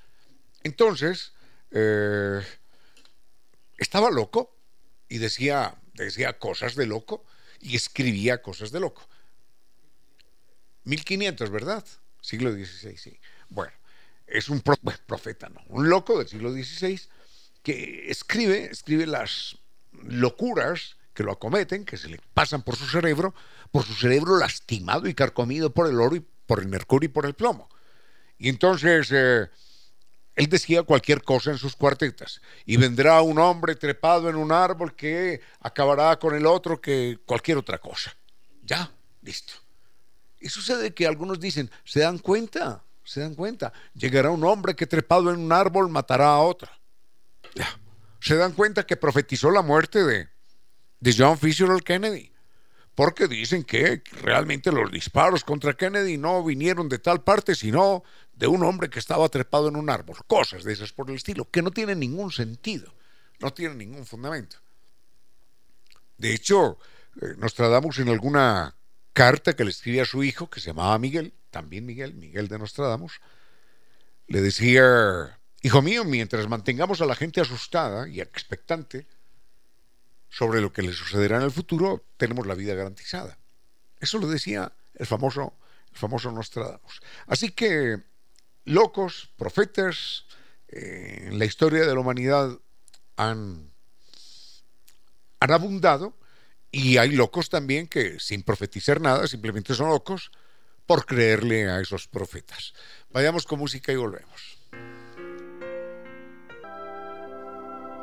[0.64, 1.34] Entonces,
[1.72, 2.42] eh,
[3.78, 4.56] estaba loco
[5.10, 7.26] y decía, decía cosas de loco
[7.64, 9.08] y escribía cosas de loco.
[10.84, 11.86] 1500, ¿verdad?
[12.22, 13.20] Siglo XVI, sí.
[13.50, 13.74] Bueno,
[14.28, 15.62] es un profeta, ¿no?
[15.70, 17.02] Un loco del siglo XVI
[17.64, 19.58] que escribe, escribe las
[19.94, 23.34] locuras que lo acometen, que se le pasan por su cerebro,
[23.72, 27.26] por su cerebro lastimado y carcomido por el oro y por el mercurio y por
[27.26, 27.70] el plomo.
[28.38, 29.50] Y entonces eh,
[30.36, 32.42] él decía cualquier cosa en sus cuartetas.
[32.66, 37.58] Y vendrá un hombre trepado en un árbol que acabará con el otro que cualquier
[37.58, 38.16] otra cosa.
[38.64, 38.92] Ya,
[39.22, 39.54] listo.
[40.40, 42.84] Y sucede que algunos dicen, ¿se dan cuenta?
[43.04, 43.72] ¿Se dan cuenta?
[43.94, 46.72] Llegará un hombre que trepado en un árbol matará a otra.
[48.20, 50.30] Se dan cuenta que profetizó la muerte de,
[51.00, 52.33] de John Fitzgerald Kennedy.
[52.96, 58.04] Porque dicen que realmente los disparos contra Kennedy no vinieron de tal parte, sino
[58.34, 60.18] de un hombre que estaba trepado en un árbol.
[60.28, 62.94] Cosas de esas por el estilo, que no tienen ningún sentido,
[63.40, 64.58] no tienen ningún fundamento.
[66.18, 66.78] De hecho,
[67.22, 68.76] eh, Nostradamus en alguna
[69.12, 72.60] carta que le escribía a su hijo, que se llamaba Miguel, también Miguel, Miguel de
[72.60, 73.22] Nostradamus,
[74.28, 79.08] le decía Hijo mío, mientras mantengamos a la gente asustada y expectante
[80.34, 83.38] sobre lo que le sucederá en el futuro, tenemos la vida garantizada.
[84.00, 85.54] Eso lo decía el famoso,
[85.92, 87.02] el famoso Nostradamus.
[87.28, 88.02] Así que
[88.66, 90.26] locos, profetas,
[90.70, 92.50] eh, en la historia de la humanidad
[93.16, 93.72] han,
[95.40, 96.18] han abundado
[96.72, 100.32] y hay locos también que sin profetizar nada simplemente son locos
[100.88, 102.74] por creerle a esos profetas.
[103.12, 104.63] Vayamos con música y volvemos.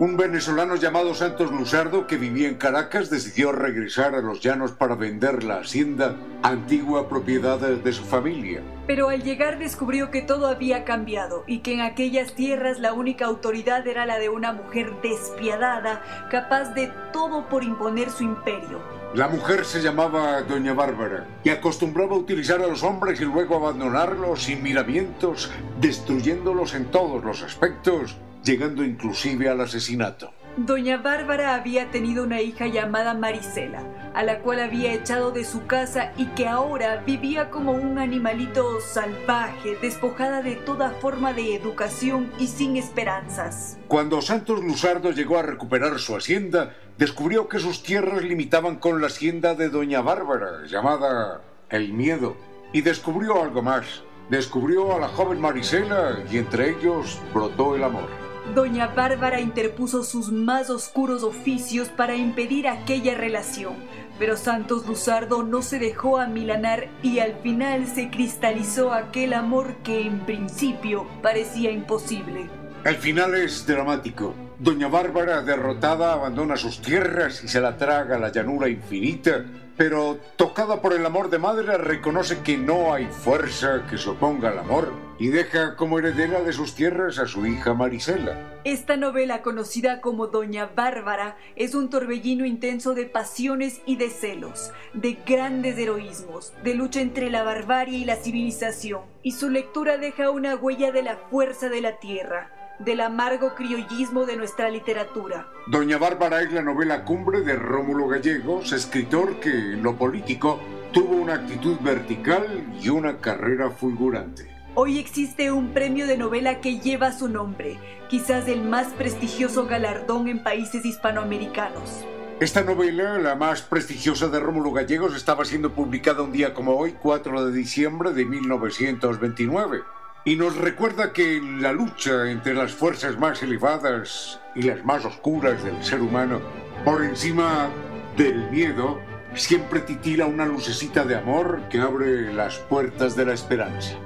[0.01, 4.95] Un venezolano llamado Santos Luzardo, que vivía en Caracas, decidió regresar a los llanos para
[4.95, 8.63] vender la hacienda, antigua propiedad de su familia.
[8.87, 13.27] Pero al llegar descubrió que todo había cambiado y que en aquellas tierras la única
[13.27, 18.81] autoridad era la de una mujer despiadada, capaz de todo por imponer su imperio.
[19.13, 23.57] La mujer se llamaba Doña Bárbara y acostumbraba a utilizar a los hombres y luego
[23.57, 30.33] abandonarlos sin miramientos, destruyéndolos en todos los aspectos llegando inclusive al asesinato.
[30.57, 35.67] Doña Bárbara había tenido una hija llamada Marisela, a la cual había echado de su
[35.67, 42.33] casa y que ahora vivía como un animalito salvaje, despojada de toda forma de educación
[42.39, 43.79] y sin esperanzas.
[43.87, 49.07] Cuando Santos Luzardo llegó a recuperar su hacienda, descubrió que sus tierras limitaban con la
[49.07, 52.37] hacienda de Doña Bárbara, llamada El Miedo,
[52.73, 54.03] y descubrió algo más.
[54.29, 58.30] Descubrió a la joven Marisela y entre ellos brotó el amor.
[58.55, 63.75] Doña Bárbara interpuso sus más oscuros oficios para impedir aquella relación,
[64.19, 70.03] pero Santos Luzardo no se dejó amilanar y al final se cristalizó aquel amor que
[70.03, 72.51] en principio parecía imposible.
[72.85, 74.35] El final es dramático.
[74.59, 79.45] Doña Bárbara, derrotada, abandona sus tierras y se la traga a la llanura infinita
[79.81, 84.51] pero tocada por el amor de madre reconoce que no hay fuerza que se oponga
[84.51, 88.61] al amor y deja como heredera de sus tierras a su hija Marisela.
[88.65, 94.71] Esta novela, conocida como Doña Bárbara, es un torbellino intenso de pasiones y de celos,
[94.93, 100.29] de grandes heroísmos, de lucha entre la barbarie y la civilización, y su lectura deja
[100.29, 105.47] una huella de la fuerza de la tierra del amargo criollismo de nuestra literatura.
[105.67, 110.59] Doña Bárbara es la novela cumbre de Rómulo Gallegos, escritor que en lo político
[110.93, 114.51] tuvo una actitud vertical y una carrera fulgurante.
[114.75, 117.79] Hoy existe un premio de novela que lleva su nombre,
[118.09, 122.05] quizás el más prestigioso galardón en países hispanoamericanos.
[122.41, 126.93] Esta novela, la más prestigiosa de Rómulo Gallegos, estaba siendo publicada un día como hoy,
[126.93, 129.83] 4 de diciembre de 1929
[130.25, 135.63] y nos recuerda que la lucha entre las fuerzas más elevadas y las más oscuras
[135.65, 136.41] del ser humano,
[136.85, 137.71] por encima
[138.17, 139.01] del miedo,
[139.35, 143.97] siempre titila una lucecita de amor que abre las puertas de la esperanza.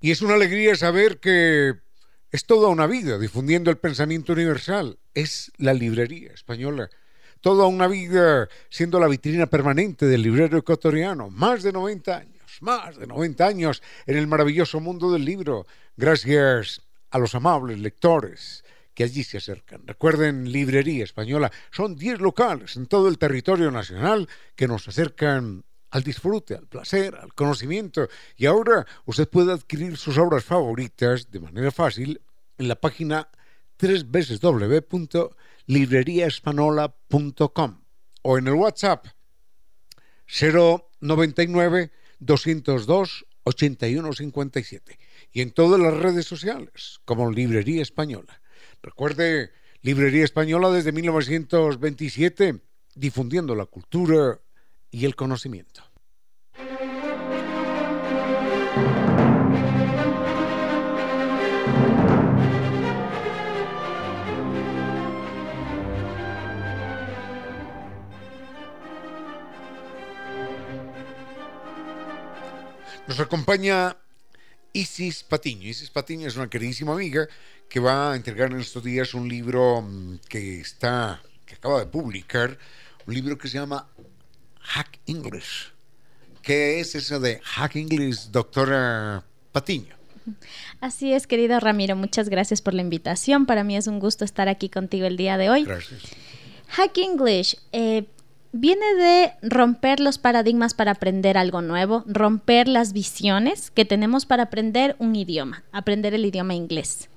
[0.00, 1.74] Y es una alegría saber que
[2.30, 4.98] Es toda una vida difundiendo el pensamiento universal.
[5.14, 6.90] Es la librería española.
[7.40, 11.30] Toda una vida siendo la vitrina permanente del librero ecuatoriano.
[11.30, 15.66] Más de 90 años, más de 90 años en el maravilloso mundo del libro.
[15.96, 18.64] Gracias a los amables lectores
[18.94, 19.86] que allí se acercan.
[19.86, 26.02] Recuerden, Librería Española, son 10 locales en todo el territorio nacional que nos acercan al
[26.02, 28.08] disfrute, al placer, al conocimiento.
[28.36, 32.20] Y ahora usted puede adquirir sus obras favoritas de manera fácil
[32.58, 33.28] en la página
[35.68, 37.84] www.libreriaespanola.com
[38.22, 39.06] o en el WhatsApp
[40.26, 44.98] 099 202 8157
[45.32, 48.42] y en todas las redes sociales como Librería Española.
[48.82, 52.60] Recuerde, Librería Española desde 1927,
[52.94, 54.40] difundiendo la cultura
[54.90, 55.82] y el conocimiento.
[73.08, 73.96] Nos acompaña
[74.74, 75.66] Isis Patiño.
[75.66, 77.26] Isis Patiño es una queridísima amiga
[77.66, 81.86] que va a entregar en estos días un libro mm, que está, que acaba de
[81.86, 82.58] publicar,
[83.06, 83.88] un libro que se llama
[84.60, 85.72] Hack English.
[86.42, 89.96] ¿Qué es eso de Hack English, doctora Patiño?
[90.82, 93.46] Así es, querido Ramiro, muchas gracias por la invitación.
[93.46, 95.64] Para mí es un gusto estar aquí contigo el día de hoy.
[95.64, 96.02] Gracias.
[96.68, 98.04] Hack English eh,
[98.52, 104.44] viene de romper los paradigmas para aprender algo nuevo, romper las visiones que tenemos para
[104.44, 107.08] aprender un idioma, aprender el idioma inglés.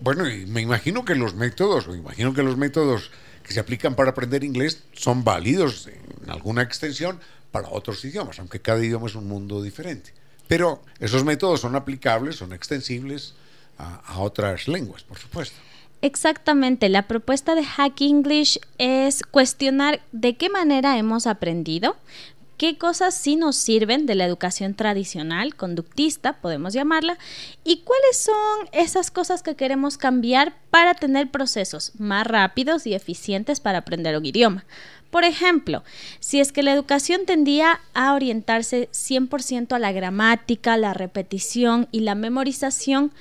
[0.00, 3.10] Bueno, y me imagino que los métodos, o imagino que los métodos
[3.42, 7.18] que se aplican para aprender inglés son válidos en alguna extensión
[7.50, 10.12] para otros idiomas, aunque cada idioma es un mundo diferente.
[10.46, 13.34] Pero esos métodos son aplicables, son extensibles
[13.76, 15.56] a, a otras lenguas, por supuesto.
[16.00, 21.96] Exactamente, la propuesta de Hack English es cuestionar de qué manera hemos aprendido,
[22.56, 27.18] qué cosas sí nos sirven de la educación tradicional, conductista, podemos llamarla,
[27.64, 33.58] y cuáles son esas cosas que queremos cambiar para tener procesos más rápidos y eficientes
[33.58, 34.64] para aprender un idioma.
[35.10, 35.84] Por ejemplo,
[36.20, 42.00] si es que la educación tendía a orientarse 100% a la gramática, la repetición y
[42.00, 43.12] la memorización,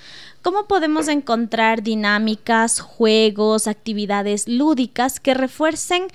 [0.41, 6.07] ¿cómo podemos encontrar dinámicas, juegos, actividades lúdicas que refuercen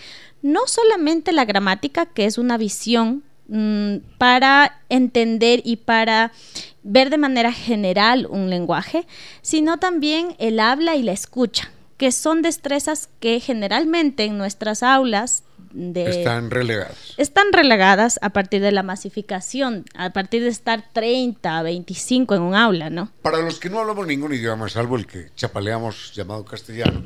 [0.42, 6.32] no solamente la gramática, que es una visión mm, para entender y para
[6.82, 9.06] ver de manera general un lenguaje,
[9.40, 15.44] sino también el habla y la escucha, que son destrezas que generalmente en nuestras aulas
[15.94, 17.14] están relegadas.
[17.16, 22.54] Están relegadas a partir de la masificación, a partir de estar 30, 25 en un
[22.54, 23.10] aula, ¿no?
[23.22, 27.04] Para los que no hablamos ningún idioma, salvo el que chapaleamos llamado castellano,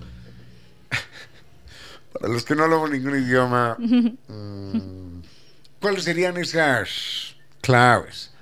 [2.13, 5.21] para los que no hablamos ningún idioma, mm,
[5.81, 8.33] ¿cuáles serían esas claves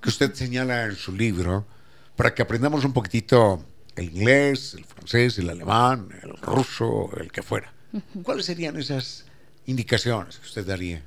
[0.00, 1.66] que usted señala en su libro
[2.16, 3.64] para que aprendamos un poquitito
[3.96, 7.72] el inglés, el francés, el alemán, el ruso, el que fuera?
[8.22, 9.26] ¿Cuáles serían esas
[9.66, 11.02] indicaciones que usted daría?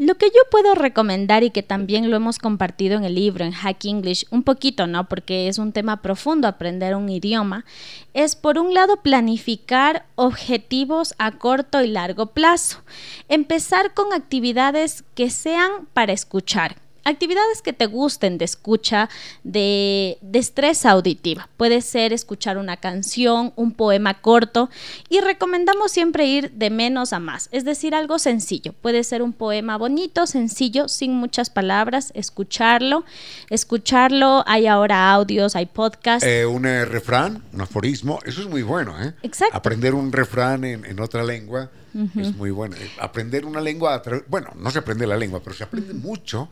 [0.00, 3.52] Lo que yo puedo recomendar y que también lo hemos compartido en el libro, en
[3.52, 5.06] Hack English, un poquito, ¿no?
[5.10, 7.66] Porque es un tema profundo aprender un idioma,
[8.14, 12.82] es por un lado planificar objetivos a corto y largo plazo.
[13.28, 16.76] Empezar con actividades que sean para escuchar,
[17.10, 19.08] actividades que te gusten de escucha,
[19.44, 21.48] de destreza auditiva.
[21.56, 24.70] Puede ser escuchar una canción, un poema corto
[25.08, 28.72] y recomendamos siempre ir de menos a más, es decir, algo sencillo.
[28.72, 33.04] Puede ser un poema bonito, sencillo, sin muchas palabras, escucharlo.
[33.48, 36.26] Escucharlo, hay ahora audios, hay podcasts.
[36.26, 39.14] Eh, un eh, refrán, un aforismo, eso es muy bueno, ¿eh?
[39.22, 39.56] Exacto.
[39.56, 41.70] Aprender un refrán en, otra lengua
[42.16, 42.76] es muy bueno.
[43.00, 46.48] Aprender una lengua, bueno, no se aprende la lengua, pero se aprende mucho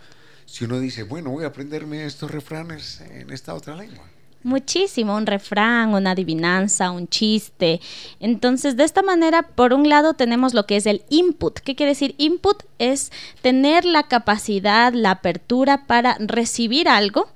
[0.49, 4.05] si uno dice, bueno, voy a aprenderme estos refranes en esta otra lengua.
[4.43, 7.81] Muchísimo, un refrán, una adivinanza, un chiste.
[8.19, 11.59] Entonces, de esta manera, por un lado tenemos lo que es el input.
[11.59, 12.15] ¿Qué quiere decir?
[12.17, 17.29] Input es tener la capacidad, la apertura para recibir algo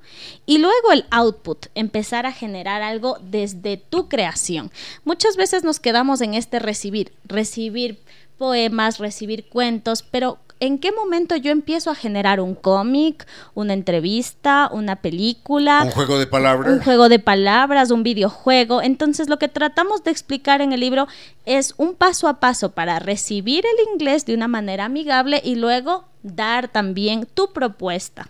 [0.47, 4.71] y luego el output, empezar a generar algo desde tu creación.
[5.05, 7.99] Muchas veces nos quedamos en este recibir, recibir
[8.39, 14.71] poemas, recibir cuentos, pero ¿en qué momento yo empiezo a generar un cómic, una entrevista,
[14.73, 15.83] una película?
[15.83, 16.73] Un juego de palabras.
[16.73, 18.81] Un juego de palabras, un videojuego.
[18.81, 21.09] Entonces lo que tratamos de explicar en el libro
[21.47, 26.05] es un paso a paso para recibir el inglés de una manera amigable y luego
[26.23, 28.29] dar también tu propuesta.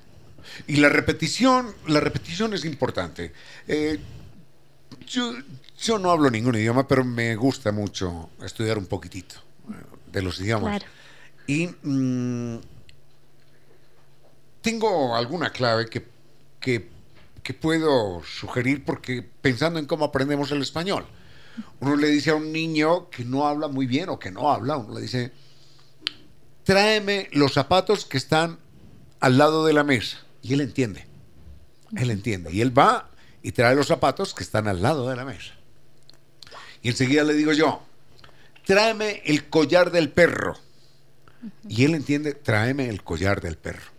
[0.66, 3.33] Y la repetición, la repetición es importante.
[3.68, 4.01] Eh,
[5.07, 9.35] yo, no hablo ningún idioma, pero me gusta mucho estudiar un poquitito
[9.68, 9.74] eh,
[10.11, 10.83] de los idiomas.
[11.47, 12.59] Y mm,
[14.61, 16.07] tengo alguna clave que,
[16.61, 16.88] que,
[17.43, 21.05] que puedo sugerir porque pensando en cómo aprendemos el español.
[21.80, 24.78] Uno le dice a un niño que no habla muy bien o que no habla,
[24.78, 25.32] uno le dice,
[26.64, 28.59] tráeme los zapatos que están
[29.20, 30.18] al lado de la mesa.
[30.43, 31.07] Y él entiende.
[31.97, 32.53] Él entiende.
[32.53, 33.11] Y él va
[33.43, 35.55] y trae los zapatos que están al lado de la mesa.
[36.82, 37.82] Y enseguida le digo yo,
[38.64, 40.59] tráeme el collar del perro.
[41.68, 43.90] Y él entiende, tráeme el collar del perro.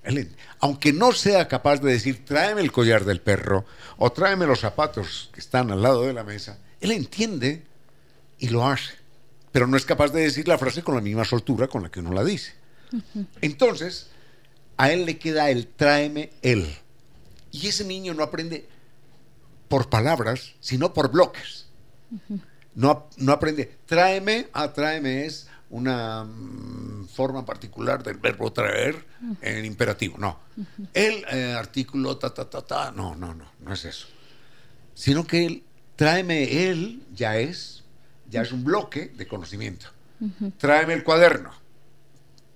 [0.59, 3.65] aunque no sea capaz de decir, tráeme el collar del perro
[3.97, 7.63] o tráeme los zapatos que están al lado de la mesa, él entiende
[8.39, 8.93] y lo hace.
[9.51, 11.99] Pero no es capaz de decir la frase con la misma soltura con la que
[11.99, 12.53] uno la dice.
[13.41, 14.07] Entonces,
[14.77, 16.75] a él le queda el tráeme él.
[17.51, 18.67] Y ese niño no aprende
[19.67, 21.67] por palabras, sino por bloques.
[22.75, 29.03] no, no, aprende, tráeme, ah, tráeme es una mm, forma particular del verbo traer
[29.41, 30.39] en imperativo, no.
[30.93, 34.07] El eh, artículo, ta, ta, ta, ta, no, no, no, no es eso.
[34.93, 35.63] Sino que él,
[35.95, 37.83] tráeme él, ya es,
[38.29, 39.87] ya es un bloque de conocimiento.
[40.57, 41.51] Tráeme el cuaderno,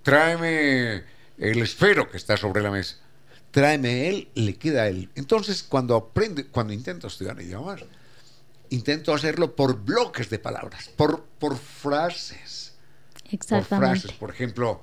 [0.04, 1.04] tráeme
[1.38, 2.98] el esfero que está sobre la mesa.
[3.50, 5.10] Tráeme él, le queda él.
[5.16, 7.82] Entonces, cuando aprende, cuando intento estudiar idiomas,
[8.70, 12.67] intento hacerlo por bloques de palabras, por, por frases.
[13.32, 13.70] Exactamente.
[13.70, 14.12] Por frases.
[14.14, 14.82] Por ejemplo,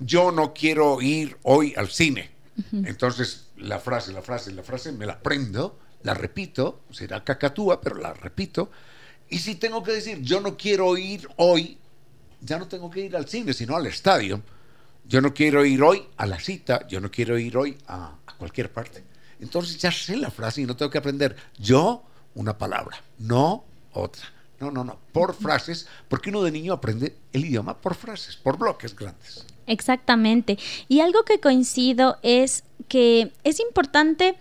[0.00, 2.30] yo no quiero ir hoy al cine.
[2.72, 7.96] Entonces, la frase, la frase, la frase, me la aprendo, la repito, será cacatúa, pero
[7.96, 8.70] la repito.
[9.28, 11.76] Y si tengo que decir, yo no quiero ir hoy,
[12.40, 14.42] ya no tengo que ir al cine, sino al estadio
[15.08, 18.70] yo no quiero ir hoy a la cita, yo no quiero ir hoy a, cualquier
[18.70, 19.04] parte.
[19.40, 22.02] Entonces ya sé la frase y no tengo que aprender yo
[22.34, 24.24] una palabra, no otra.
[24.60, 28.56] No, no, no, por frases, porque uno de niño aprende el idioma por frases, por
[28.56, 29.44] bloques grandes.
[29.66, 30.58] Exactamente.
[30.88, 34.36] Y algo que coincido es que es importante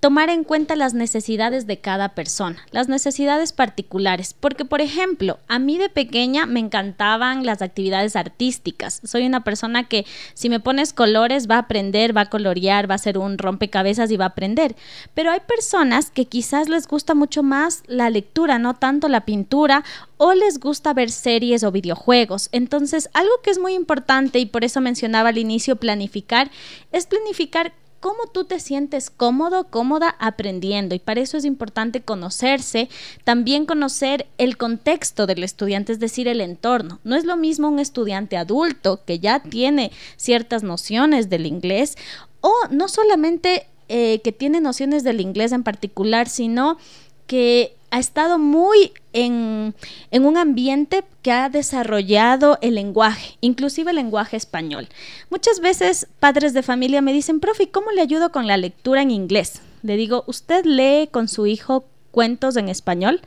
[0.00, 5.58] tomar en cuenta las necesidades de cada persona, las necesidades particulares, porque por ejemplo, a
[5.58, 9.00] mí de pequeña me encantaban las actividades artísticas.
[9.04, 12.94] Soy una persona que si me pones colores va a aprender, va a colorear, va
[12.94, 14.74] a hacer un rompecabezas y va a aprender.
[15.12, 19.84] Pero hay personas que quizás les gusta mucho más la lectura, no tanto la pintura,
[20.16, 22.48] o les gusta ver series o videojuegos.
[22.52, 26.50] Entonces, algo que es muy importante y por eso mencionaba al inicio planificar,
[26.92, 30.94] es planificar cómo tú te sientes cómodo, cómoda aprendiendo.
[30.94, 32.88] Y para eso es importante conocerse,
[33.24, 36.98] también conocer el contexto del estudiante, es decir, el entorno.
[37.04, 41.96] No es lo mismo un estudiante adulto que ya tiene ciertas nociones del inglés
[42.40, 46.78] o no solamente eh, que tiene nociones del inglés en particular, sino
[47.26, 49.74] que ha estado muy en,
[50.12, 54.88] un ambiente que ha desarrollado el lenguaje, inclusive el lenguaje español.
[55.28, 59.10] Muchas veces padres de familia me dicen, profe, ¿cómo le ayudo con la lectura en
[59.10, 59.60] inglés?
[59.82, 63.20] Le digo, ¿usted lee con su hijo cuentos en español?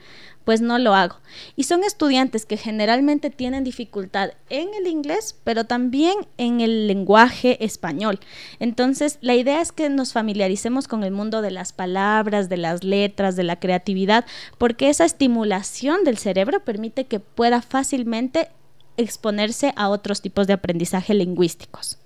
[0.43, 1.17] Pues no lo hago.
[1.55, 7.63] Y son estudiantes que generalmente tienen dificultad en el inglés, pero también en el lenguaje
[7.63, 8.19] español.
[8.59, 12.83] Entonces, la idea es que nos familiaricemos con el mundo de las palabras, de las
[12.83, 14.25] letras, de la creatividad,
[14.57, 18.49] porque esa estimulación del cerebro permite que pueda fácilmente
[18.97, 21.97] exponerse a otros tipos de aprendizaje lingüísticos.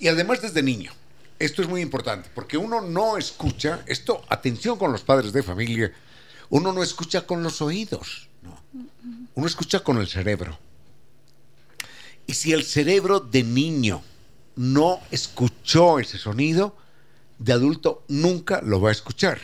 [0.00, 0.92] Y además desde niño.
[1.38, 5.92] Esto es muy importante, porque uno no escucha, esto, atención con los padres de familia,
[6.50, 8.28] uno no escucha con los oídos,
[9.34, 10.58] uno escucha con el cerebro.
[12.26, 14.02] Y si el cerebro de niño
[14.56, 16.76] no escuchó ese sonido,
[17.38, 19.38] de adulto nunca lo va a escuchar.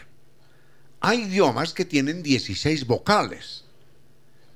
[1.00, 3.64] Hay idiomas que tienen 16 vocales.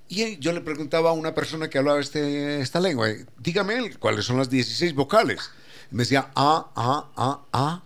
[0.09, 4.39] Y yo le preguntaba a una persona que hablaba este, esta lengua, dígame cuáles son
[4.39, 5.51] las 16 vocales.
[5.91, 7.83] me decía A, A, A, A,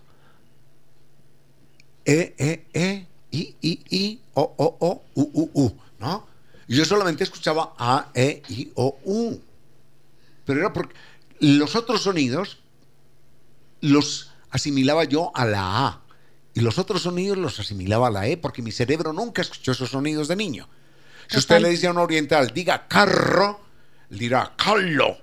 [2.05, 6.27] E, E, E, I, I, I, O, O, O, U, U, U, ¿no?
[6.67, 9.41] Y yo solamente escuchaba A, E, I, O, U.
[10.45, 10.95] Pero era porque
[11.41, 12.59] los otros sonidos
[13.81, 16.01] los asimilaba yo a la A.
[16.55, 19.91] Y los otros sonidos los asimilaba a la E porque mi cerebro nunca escuchó esos
[19.91, 20.69] sonidos de niño.
[21.29, 23.61] Si usted le dice a un oriental, diga carro,
[24.09, 25.17] dirá callo.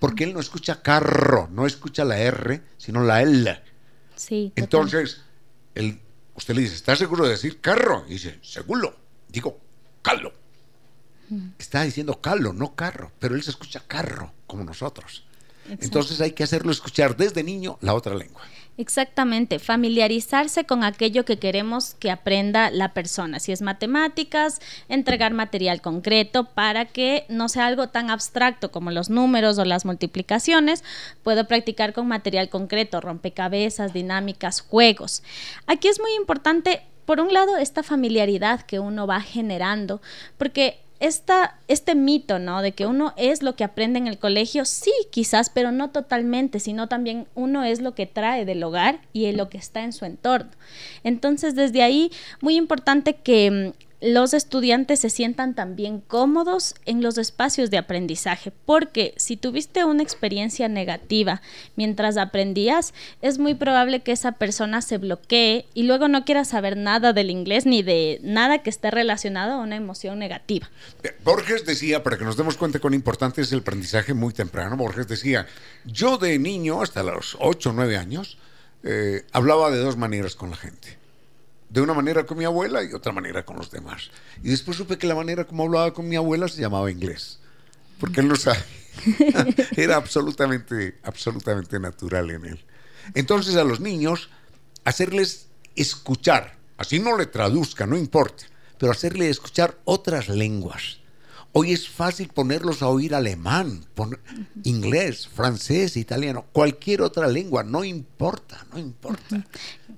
[0.00, 3.62] Porque él no escucha carro, no escucha la R, sino la L.
[4.16, 4.52] Sí.
[4.56, 5.20] Entonces,
[5.74, 6.00] el
[6.34, 8.04] Usted le dice, ¿está seguro de decir carro?
[8.08, 8.96] Y dice, seguro.
[9.28, 9.58] Digo,
[10.02, 10.32] calo.
[11.58, 15.24] Está diciendo calo, no carro, pero él se escucha carro, como nosotros.
[15.68, 18.42] Entonces hay que hacerlo escuchar desde niño la otra lengua.
[18.76, 23.38] Exactamente, familiarizarse con aquello que queremos que aprenda la persona.
[23.38, 29.10] Si es matemáticas, entregar material concreto para que no sea algo tan abstracto como los
[29.10, 30.82] números o las multiplicaciones.
[31.22, 35.22] Puedo practicar con material concreto, rompecabezas, dinámicas, juegos.
[35.68, 40.02] Aquí es muy importante, por un lado, esta familiaridad que uno va generando,
[40.36, 42.62] porque esta, este mito, ¿no?
[42.62, 46.60] De que uno es lo que aprende en el colegio, sí, quizás, pero no totalmente,
[46.60, 50.06] sino también uno es lo que trae del hogar y lo que está en su
[50.06, 50.50] entorno.
[51.02, 57.16] Entonces, desde ahí, muy importante que mm, los estudiantes se sientan también cómodos en los
[57.16, 61.40] espacios de aprendizaje, porque si tuviste una experiencia negativa
[61.74, 62.92] mientras aprendías,
[63.22, 67.30] es muy probable que esa persona se bloquee y luego no quiera saber nada del
[67.30, 70.68] inglés ni de nada que esté relacionado a una emoción negativa.
[71.24, 75.08] Borges decía, para que nos demos cuenta cuán importante es el aprendizaje muy temprano, Borges
[75.08, 75.46] decía,
[75.86, 78.36] yo de niño, hasta los 8 o 9 años,
[78.82, 81.03] eh, hablaba de dos maneras con la gente
[81.74, 84.12] de una manera con mi abuela y otra manera con los demás.
[84.44, 87.40] Y después supe que la manera como hablaba con mi abuela se llamaba inglés,
[87.98, 88.62] porque él no sabe.
[89.76, 92.64] Era absolutamente, absolutamente natural en él.
[93.14, 94.30] Entonces a los niños,
[94.84, 98.44] hacerles escuchar, así no le traduzca, no importa,
[98.78, 101.00] pero hacerle escuchar otras lenguas.
[101.50, 103.84] Hoy es fácil ponerlos a oír alemán,
[104.62, 109.44] inglés, francés, italiano, cualquier otra lengua, no importa, no importa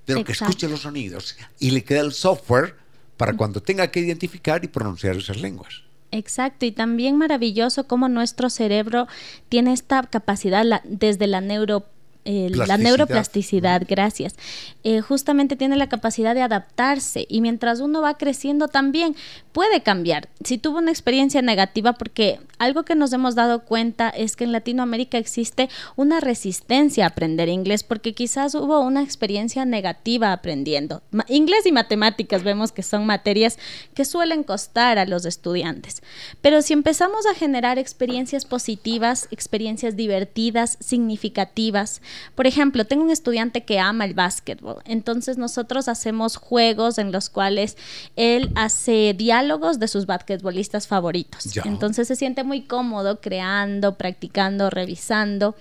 [0.06, 2.76] pero que escuche los sonidos y le queda el software
[3.16, 5.82] para cuando tenga que identificar y pronunciar esas lenguas.
[6.12, 9.08] Exacto, y también maravilloso cómo nuestro cerebro
[9.48, 11.86] tiene esta capacidad desde la neuro
[12.26, 14.34] la neuroplasticidad, gracias,
[14.82, 19.14] eh, justamente tiene la capacidad de adaptarse y mientras uno va creciendo también
[19.52, 20.28] puede cambiar.
[20.44, 24.52] Si tuvo una experiencia negativa, porque algo que nos hemos dado cuenta es que en
[24.52, 31.02] Latinoamérica existe una resistencia a aprender inglés porque quizás hubo una experiencia negativa aprendiendo.
[31.28, 33.58] inglés y matemáticas vemos que son materias
[33.94, 36.02] que suelen costar a los estudiantes.
[36.40, 42.00] Pero si empezamos a generar experiencias positivas, experiencias divertidas, significativas,
[42.34, 47.30] por ejemplo, tengo un estudiante que ama el básquetbol, entonces nosotros hacemos juegos en los
[47.30, 47.76] cuales
[48.16, 51.56] él hace diálogos de sus basquetbolistas favoritos.
[51.64, 55.54] Entonces se siente muy cómodo creando, practicando, revisando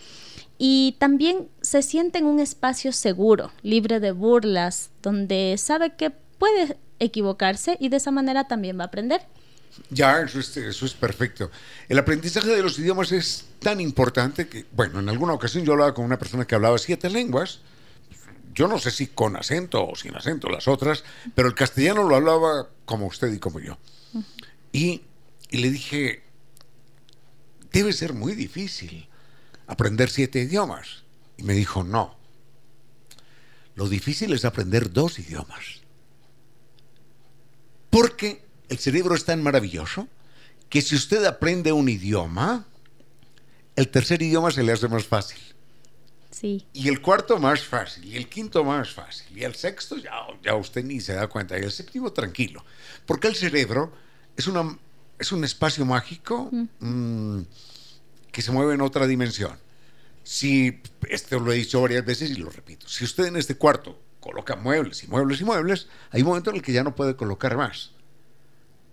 [0.57, 6.77] y también se siente en un espacio seguro, libre de burlas, donde sabe que puede
[6.99, 9.21] equivocarse y de esa manera también va a aprender.
[9.89, 11.51] Ya, eso es, eso es perfecto.
[11.89, 15.93] El aprendizaje de los idiomas es tan importante que, bueno, en alguna ocasión yo hablaba
[15.93, 17.59] con una persona que hablaba siete lenguas,
[18.53, 21.03] yo no sé si con acento o sin acento las otras,
[21.35, 23.77] pero el castellano lo hablaba como usted y como yo.
[24.71, 25.01] Y,
[25.49, 26.23] y le dije,
[27.73, 29.09] debe ser muy difícil
[29.67, 31.03] aprender siete idiomas.
[31.37, 32.15] Y me dijo, no.
[33.75, 35.81] Lo difícil es aprender dos idiomas.
[37.89, 40.07] Porque el cerebro es tan maravilloso
[40.69, 42.65] que si usted aprende un idioma,
[43.75, 45.39] el tercer idioma se le hace más fácil.
[46.31, 46.65] Sí.
[46.73, 50.11] Y el cuarto más fácil, y el quinto más fácil, y el sexto ya,
[50.43, 52.63] ya usted ni se da cuenta, y el séptimo tranquilo.
[53.05, 53.93] Porque el cerebro
[54.35, 54.77] es, una,
[55.17, 56.49] es un espacio mágico
[56.79, 57.41] mm,
[58.31, 59.57] que se mueve en otra dimensión.
[60.23, 64.01] Si, esto lo he dicho varias veces y lo repito, si usted en este cuarto
[64.19, 67.15] coloca muebles y muebles y muebles, hay un momento en el que ya no puede
[67.15, 67.91] colocar más.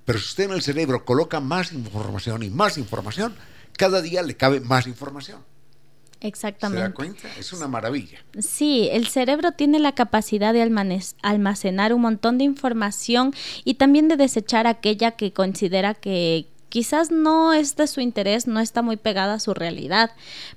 [0.05, 3.35] Pero si usted en el cerebro coloca más información y más información,
[3.77, 5.41] cada día le cabe más información.
[6.21, 6.83] Exactamente.
[6.83, 7.29] ¿Se da cuenta?
[7.39, 8.25] Es una maravilla.
[8.39, 10.63] Sí, el cerebro tiene la capacidad de
[11.23, 13.35] almacenar un montón de información
[13.65, 18.59] y también de desechar aquella que considera que, quizás no es de su interés, no
[18.59, 20.11] está muy pegada a su realidad,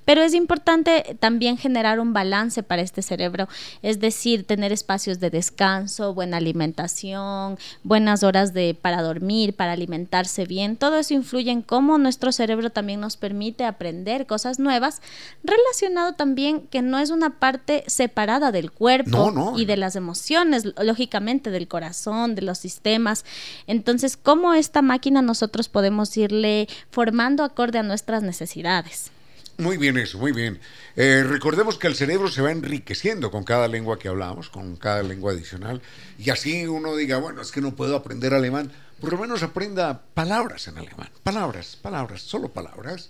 [0.06, 3.50] pero es importante también generar un balance para este cerebro,
[3.82, 10.46] es decir, tener espacios de descanso, buena alimentación, buenas horas de para dormir, para alimentarse
[10.46, 15.02] bien, todo eso influye en cómo nuestro cerebro también nos permite aprender cosas nuevas,
[15.44, 21.50] relacionado también que no es una parte separada del cuerpo y de las emociones, lógicamente
[21.50, 23.26] del corazón, de los sistemas.
[23.66, 29.10] Entonces, cómo esta máquina nosotros podemos irle formando acorde a nuestras necesidades.
[29.58, 30.60] Muy bien eso, muy bien.
[30.96, 35.02] Eh, recordemos que el cerebro se va enriqueciendo con cada lengua que hablamos, con cada
[35.02, 35.80] lengua adicional,
[36.18, 40.02] y así uno diga, bueno, es que no puedo aprender alemán, por lo menos aprenda
[40.12, 43.08] palabras en alemán, palabras, palabras, solo palabras.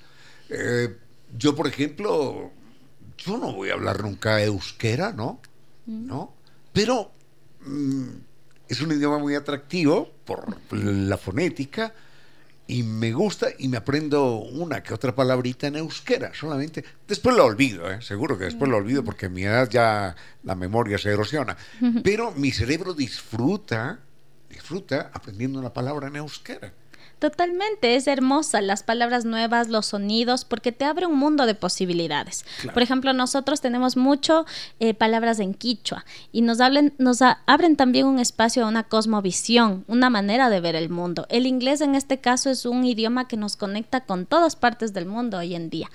[0.49, 0.97] Eh,
[1.37, 2.53] yo, por ejemplo,
[3.19, 5.41] yo no voy a hablar nunca euskera, ¿no?
[5.87, 6.07] Mm.
[6.07, 6.35] ¿No?
[6.73, 7.11] Pero
[7.65, 8.09] mm,
[8.69, 11.93] es un idioma muy atractivo por la fonética,
[12.69, 16.85] y me gusta y me aprendo una que otra palabrita en euskera, solamente.
[17.07, 18.03] Después lo olvido, ¿eh?
[18.03, 21.57] seguro que después lo olvido porque a mi edad ya la memoria se erosiona.
[22.03, 24.01] Pero mi cerebro disfruta,
[24.49, 26.73] disfruta aprendiendo una palabra en euskera.
[27.19, 32.45] Totalmente, es hermosa las palabras nuevas, los sonidos, porque te abre un mundo de posibilidades.
[32.75, 34.45] Por ejemplo, nosotros tenemos mucho
[34.81, 39.85] eh, palabras en quichua y nos, hablen, nos abren también un espacio a una cosmovisión,
[39.89, 41.27] una manera de ver el mundo.
[41.31, 45.07] El inglés en este caso es un idioma que nos conecta con todas partes del
[45.07, 45.89] mundo hoy en día.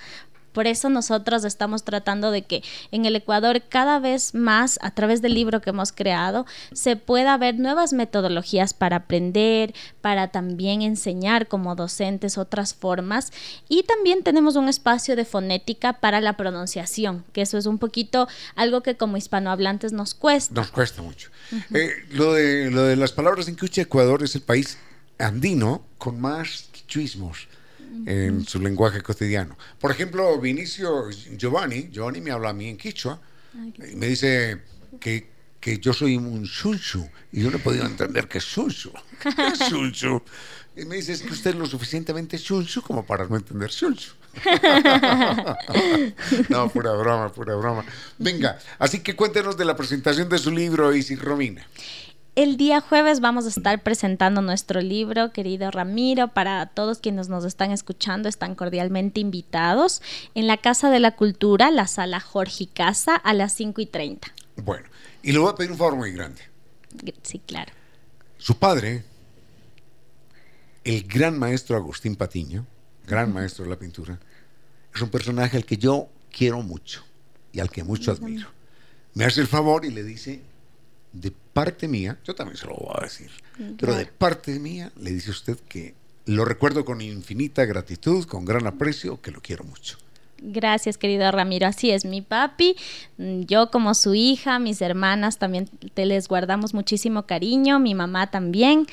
[0.52, 5.22] Por eso nosotros estamos tratando de que en el Ecuador cada vez más, a través
[5.22, 11.48] del libro que hemos creado, se pueda ver nuevas metodologías para aprender, para también enseñar
[11.48, 13.32] como docentes otras formas.
[13.70, 18.28] Y también tenemos un espacio de fonética para la pronunciación, que eso es un poquito
[18.56, 20.54] algo que como hispanohablantes nos cuesta.
[20.54, 21.30] Nos cuesta mucho.
[21.74, 24.78] Eh, lo, de, lo de las palabras en quichua, Ecuador es el país
[25.18, 27.48] andino con más quichuismos
[28.06, 29.58] en su lenguaje cotidiano.
[29.80, 33.20] Por ejemplo, Vinicio Giovanni, Giovanni me habla a mí en quichua
[33.54, 34.62] y me dice
[35.00, 35.28] que,
[35.60, 38.92] que yo soy un shunchu y yo no he podido entender que es shunchu.
[39.70, 40.22] shunchu?
[40.76, 44.12] Y me dice, es que usted es lo suficientemente shunchu como para no entender shunchu.
[46.50, 47.84] no, pura broma, pura broma.
[48.18, 51.68] Venga, así que cuéntenos de la presentación de su libro, Isis Romina.
[52.34, 56.30] El día jueves vamos a estar presentando nuestro libro, querido Ramiro.
[56.30, 60.02] Para todos quienes nos están escuchando, están cordialmente invitados
[60.34, 64.34] en la Casa de la Cultura, la sala Jorge Casa, a las 5 y 30.
[64.64, 64.88] Bueno,
[65.22, 66.42] y le voy a pedir un favor muy grande.
[67.22, 67.74] Sí, claro.
[68.38, 69.04] Su padre,
[70.86, 72.66] el gran maestro Agustín Patiño,
[73.06, 74.18] gran maestro de la pintura,
[74.96, 77.04] es un personaje al que yo quiero mucho
[77.52, 78.48] y al que mucho admiro.
[79.16, 80.42] Me hace el favor y le dice
[81.12, 83.30] de parte mía, yo también se lo voy a decir,
[83.80, 85.94] pero de parte mía le dice usted que
[86.26, 89.98] lo recuerdo con infinita gratitud, con gran aprecio, que lo quiero mucho.
[90.44, 91.68] Gracias, querido Ramiro.
[91.68, 92.76] Así es, mi papi,
[93.18, 98.88] yo como su hija, mis hermanas también te les guardamos muchísimo cariño, mi mamá también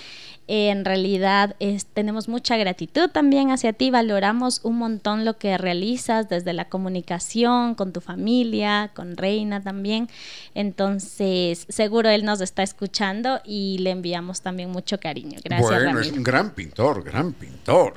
[0.48, 1.56] en realidad
[1.92, 7.74] tenemos mucha gratitud también hacia ti, valoramos un montón lo que realizas desde la comunicación
[7.74, 10.08] con tu familia, con Reina también.
[10.54, 15.38] Entonces, seguro él nos está escuchando y le enviamos también mucho cariño.
[15.44, 15.70] Gracias.
[15.70, 17.94] Bueno, es un gran pintor, gran pintor.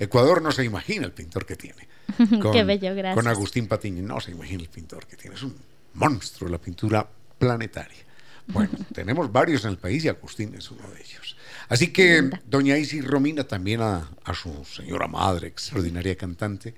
[0.00, 1.86] Ecuador no se imagina el pintor que tiene.
[2.52, 3.14] Qué bello, gracias.
[3.14, 5.36] Con Agustín Patiño no se imagina el pintor que tiene.
[5.36, 5.54] Es un
[5.94, 7.06] monstruo la pintura
[7.38, 8.11] planetaria.
[8.46, 11.36] Bueno, tenemos varios en el país y Agustín es uno de ellos.
[11.68, 16.74] Así que, doña Isis Romina, también a, su señora madre, extraordinaria cantante,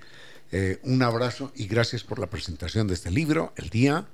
[0.51, 4.05] eh, un abrazo y gracias por la presentación de este libro el día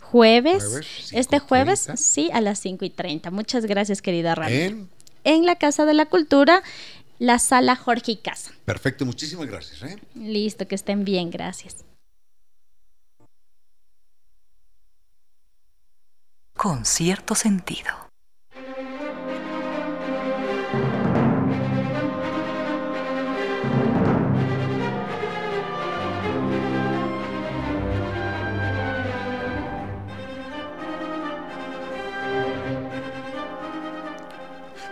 [0.00, 1.10] jueves.
[1.12, 3.30] este jueves, sí, a las 5 y 30.
[3.30, 4.64] Muchas gracias, querida Ramiro.
[4.64, 4.96] ¿En?
[5.26, 6.62] en la Casa de la Cultura,
[7.18, 8.52] la sala Jorge y Casa.
[8.64, 9.82] Perfecto, muchísimas gracias.
[9.82, 9.98] ¿eh?
[10.14, 11.84] Listo, que estén bien, gracias.
[16.56, 17.90] Con cierto sentido.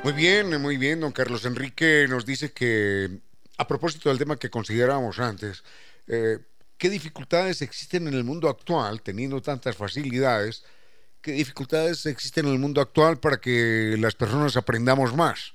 [0.02, 3.20] Muy bien, muy bien, don Carlos Enrique nos dice que,
[3.56, 5.64] a propósito del tema que considerábamos antes,
[6.08, 6.40] eh,
[6.76, 10.62] ¿qué dificultades existen en el mundo actual, teniendo tantas facilidades?
[11.24, 15.54] ¿Qué dificultades existen en el mundo actual para que las personas aprendamos más?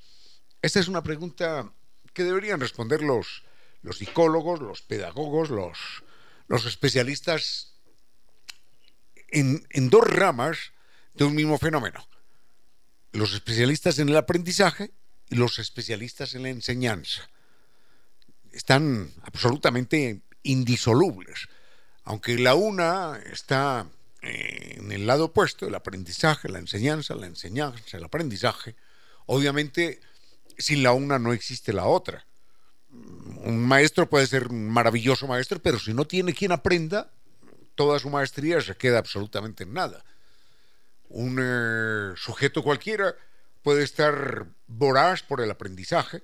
[0.64, 1.72] Esta es una pregunta
[2.12, 3.44] que deberían responder los,
[3.84, 5.78] los psicólogos, los pedagogos, los,
[6.48, 7.76] los especialistas
[9.28, 10.58] en, en dos ramas
[11.14, 12.04] de un mismo fenómeno
[13.12, 14.92] los especialistas en el aprendizaje
[15.30, 17.30] y los especialistas en la enseñanza.
[18.52, 21.48] Están absolutamente indisolubles.
[22.04, 23.88] Aunque la una está
[24.22, 28.76] en el lado opuesto, el aprendizaje, la enseñanza, la enseñanza, el aprendizaje,
[29.26, 30.00] obviamente
[30.58, 32.26] sin la una no existe la otra.
[32.92, 37.12] Un maestro puede ser un maravilloso maestro, pero si no tiene quien aprenda,
[37.76, 40.04] toda su maestría se queda absolutamente en nada
[41.10, 43.16] un eh, sujeto cualquiera
[43.62, 46.24] puede estar voraz por el aprendizaje,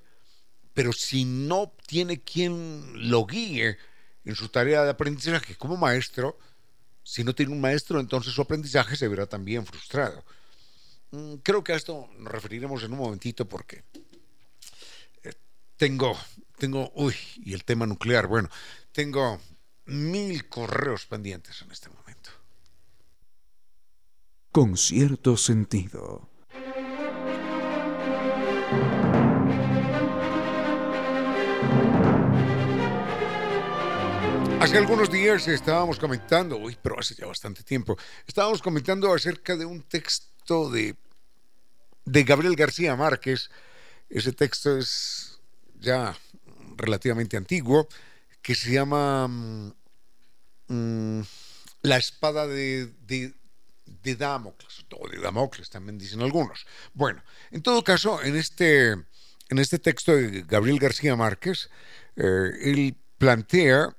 [0.72, 3.76] pero si no tiene quien lo guíe
[4.24, 6.38] en su tarea de aprendizaje como maestro,
[7.06, 10.24] si no tiene un maestro, entonces su aprendizaje se verá también frustrado.
[11.12, 13.84] Mm, creo que a esto nos referiremos en un momentito porque
[15.22, 15.32] eh,
[15.76, 16.18] tengo,
[16.58, 18.50] tengo, uy, y el tema nuclear, bueno,
[18.90, 19.40] tengo
[19.84, 22.30] mil correos pendientes en este momento
[24.56, 26.30] con cierto sentido.
[34.60, 37.96] Hace algunos días estábamos comentando, uy, pero hace ya bastante tiempo,
[38.26, 40.96] estábamos comentando acerca de un texto de,
[42.04, 43.50] de Gabriel García Márquez.
[44.08, 45.38] Ese texto es
[45.78, 46.16] ya
[46.76, 47.86] relativamente antiguo,
[48.40, 49.72] que se llama mm,
[50.68, 51.22] mm,
[51.82, 53.34] La espada de, de,
[54.16, 56.66] Damocles, o de Damocles también dicen algunos.
[56.94, 61.68] Bueno, en todo caso, en este, en este texto de Gabriel García Márquez,
[62.16, 63.94] eh, él plantea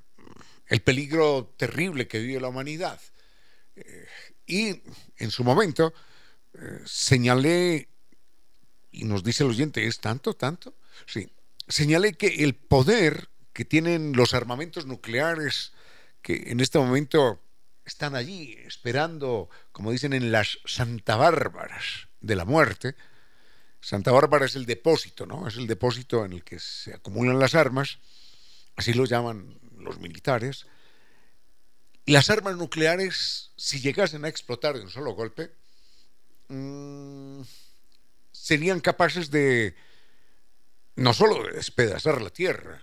[0.67, 2.99] el peligro terrible que vive la humanidad.
[3.75, 4.07] Eh,
[4.45, 4.81] y
[5.17, 5.93] en su momento
[6.53, 7.89] eh, señalé,
[8.91, 10.75] y nos dice el oyente, ¿es tanto, tanto?
[11.05, 11.29] Sí,
[11.67, 15.73] señalé que el poder que tienen los armamentos nucleares
[16.21, 17.41] que en este momento
[17.85, 22.95] están allí esperando, como dicen en las Santa Bárbaras de la muerte,
[23.79, 25.47] Santa Bárbara es el depósito, ¿no?
[25.47, 27.99] Es el depósito en el que se acumulan las armas,
[28.75, 29.57] así lo llaman
[29.87, 30.65] los militares,
[32.05, 35.51] las armas nucleares, si llegasen a explotar de un solo golpe,
[36.47, 37.41] mmm,
[38.31, 39.75] serían capaces de
[40.95, 42.81] no solo de despedazar la Tierra,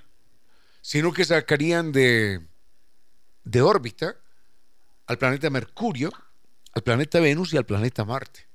[0.83, 2.47] sino que sacarían de,
[3.45, 4.17] de órbita
[5.07, 6.13] al planeta Mercurio,
[6.73, 8.47] al planeta Venus y al planeta Marte.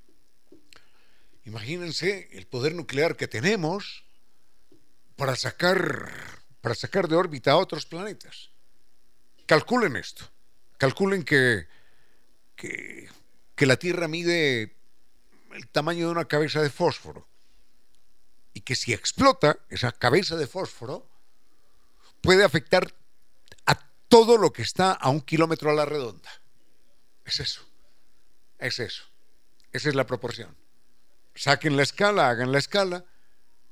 [1.45, 4.03] Imagínense el poder nuclear que tenemos
[5.15, 8.49] para sacar para sacar de órbita a otros planetas.
[9.45, 10.29] Calculen esto.
[10.77, 11.67] Calculen que,
[12.55, 13.09] que,
[13.65, 14.75] la Tierra mide
[15.51, 17.27] el tamaño de una cabeza de fósforo.
[18.53, 21.07] Y que si explota esa cabeza de fósforo,
[22.21, 22.93] puede afectar
[23.65, 23.75] a
[24.07, 26.29] todo lo que está a un kilómetro a la redonda.
[27.25, 27.61] Es eso.
[28.57, 29.03] Es eso.
[29.71, 30.55] Esa es la proporción.
[31.35, 33.05] Saquen la escala, hagan la escala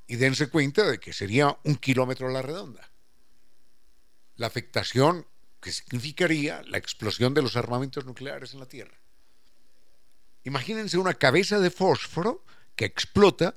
[0.08, 2.90] y dense cuenta de que sería un kilómetro a la redonda.
[4.38, 5.28] La afectación
[5.60, 8.98] que significaría la explosión de los armamentos nucleares en la Tierra.
[10.44, 12.46] Imagínense una cabeza de fósforo
[12.76, 13.56] que explota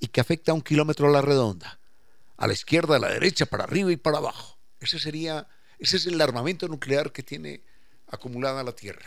[0.00, 1.78] y que afecta a un kilómetro a la redonda,
[2.36, 4.58] a la izquierda, a la derecha, para arriba y para abajo.
[4.80, 5.46] Ese sería,
[5.78, 7.62] ese es el armamento nuclear que tiene
[8.08, 9.06] acumulada la Tierra.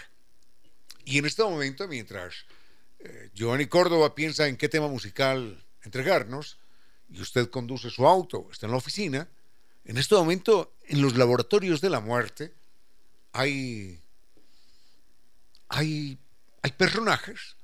[1.03, 2.45] Y en este momento, mientras
[2.99, 6.57] eh, Giovanni Córdoba piensa en qué tema musical entregarnos,
[7.15, 9.27] y usted conduce su auto, está en la oficina,
[9.85, 12.53] en este momento en los laboratorios de la muerte
[13.31, 14.01] hay,
[15.69, 16.17] hay,
[16.61, 17.55] hay personajes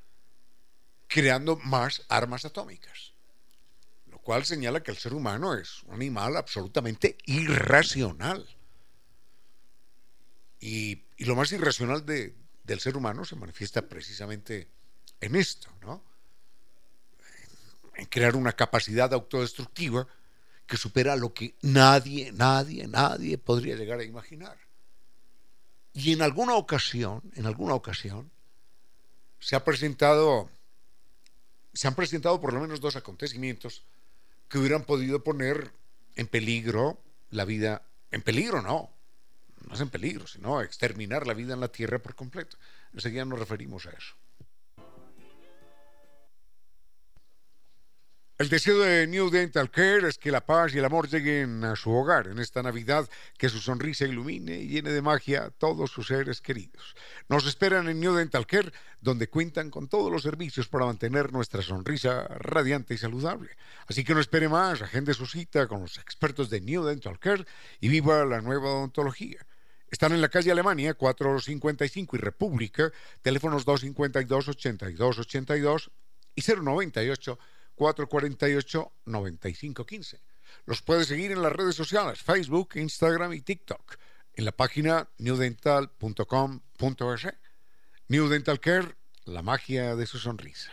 [1.08, 3.12] creando más armas atómicas,
[4.08, 8.48] lo cual señala que el ser humano es un animal absolutamente irracional.
[10.62, 14.70] Y, y lo más irracional de, del ser humano se manifiesta precisamente
[15.20, 16.11] en esto, ¿no?
[18.02, 20.08] En crear una capacidad autodestructiva
[20.66, 24.58] que supera lo que nadie, nadie, nadie podría llegar a imaginar.
[25.94, 28.32] Y en alguna ocasión, en alguna ocasión,
[29.40, 30.50] se ha presentado,
[31.74, 33.84] se han presentado por lo menos dos acontecimientos
[34.50, 35.72] que hubieran podido poner
[36.16, 37.00] en peligro
[37.30, 38.90] la vida, en peligro no,
[39.68, 42.58] no es en peligro, sino exterminar la vida en la Tierra por completo.
[42.94, 44.16] Enseguida nos referimos a eso.
[48.42, 51.76] El deseo de New Dental Care es que la paz y el amor lleguen a
[51.76, 55.92] su hogar en esta Navidad, que su sonrisa ilumine y llene de magia a todos
[55.92, 56.96] sus seres queridos.
[57.30, 61.62] Nos esperan en New Dental Care, donde cuentan con todos los servicios para mantener nuestra
[61.62, 63.52] sonrisa radiante y saludable.
[63.86, 67.46] Así que no espere más, agende su cita con los expertos de New Dental Care
[67.80, 69.46] y viva la nueva odontología.
[69.92, 75.92] Están en la calle Alemania, 455 y República, teléfonos 252-8282
[76.34, 77.38] y 098
[77.76, 80.22] 448-9515.
[80.66, 83.98] Los puedes seguir en las redes sociales, Facebook, Instagram y TikTok,
[84.34, 87.28] en la página newdental.com.es.
[88.08, 88.96] New Dental Care,
[89.26, 90.72] la magia de su sonrisa.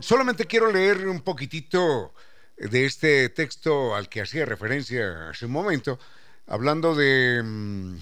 [0.00, 2.14] Solamente quiero leer un poquitito
[2.56, 5.98] de este texto al que hacía referencia hace un momento,
[6.46, 7.96] hablando de, mm,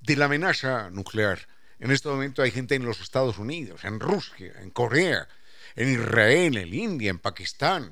[0.00, 1.46] de la amenaza nuclear.
[1.78, 5.28] En este momento hay gente en los Estados Unidos, en Rusia, en Corea,
[5.74, 7.90] en Israel, en India, en Pakistán,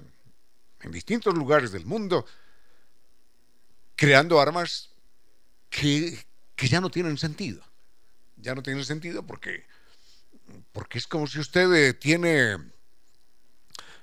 [0.81, 2.27] en distintos lugares del mundo,
[3.97, 4.91] creando armas
[5.69, 6.25] que,
[6.57, 7.63] que ya no tienen sentido.
[8.37, 9.67] Ya no tienen sentido porque,
[10.73, 12.57] porque es como si usted eh, tiene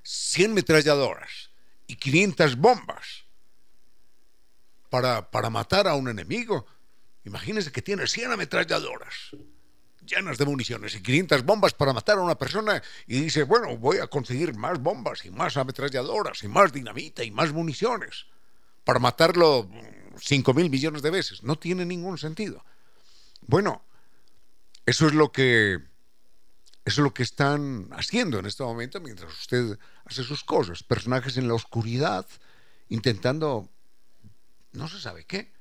[0.03, 1.49] 100 metralladoras
[1.87, 3.25] y 500 bombas
[4.89, 6.65] para, para matar a un enemigo.
[7.25, 9.31] Imagínese que tiene 100 ametralladoras
[10.07, 13.97] llenas de municiones y 500 bombas para matar a una persona y dice, bueno, voy
[13.97, 18.25] a conseguir más bombas y más ametralladoras y más dinamita y más municiones
[18.83, 19.69] para matarlo
[20.19, 21.43] 5 mil millones de veces.
[21.43, 22.63] No tiene ningún sentido.
[23.41, 23.83] Bueno,
[24.85, 25.79] eso es lo que
[26.87, 30.83] es lo que están haciendo en este momento mientras usted hace sus cosas.
[30.83, 32.25] Personajes en la oscuridad
[32.87, 33.67] intentando,
[34.71, 35.51] no se sabe qué,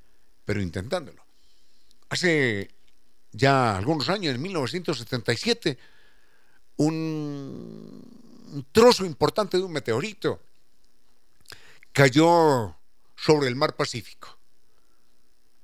[0.44, 1.20] pero intentándolo.
[2.10, 2.70] Hace
[3.32, 5.76] ya algunos años, en 1977,
[6.76, 10.40] un, trozo importante de un meteorito
[11.90, 12.76] cayó
[13.16, 14.38] sobre el mar Pacífico.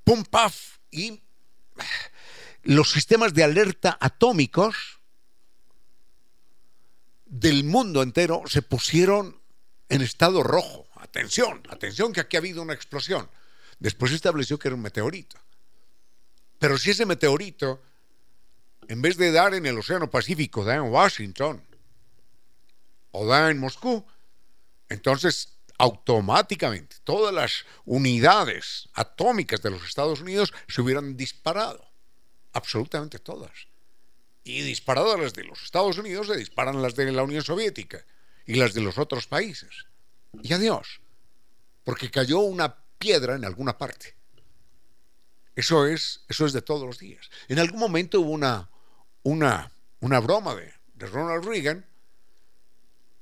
[0.02, 1.22] Pum, paf, y
[2.64, 5.01] los sistemas de alerta atómicos
[7.32, 9.40] del mundo entero se pusieron
[9.88, 10.86] en estado rojo.
[10.96, 13.28] Atención, atención que aquí ha habido una explosión.
[13.78, 15.38] Después se estableció que era un meteorito.
[16.58, 17.82] Pero si ese meteorito,
[18.86, 21.64] en vez de dar en el Océano Pacífico, da en Washington
[23.12, 24.06] o da en Moscú,
[24.90, 31.82] entonces automáticamente todas las unidades atómicas de los Estados Unidos se hubieran disparado.
[32.52, 33.71] Absolutamente todas.
[34.44, 38.04] Y disparadas las de los Estados Unidos se disparan las de la Unión Soviética
[38.46, 39.86] y las de los otros países.
[40.42, 41.00] Y adiós.
[41.84, 44.14] Porque cayó una piedra en alguna parte.
[45.54, 47.28] Eso es, eso es de todos los días.
[47.48, 48.70] En algún momento hubo una,
[49.22, 49.70] una,
[50.00, 51.84] una broma de, de Ronald Reagan,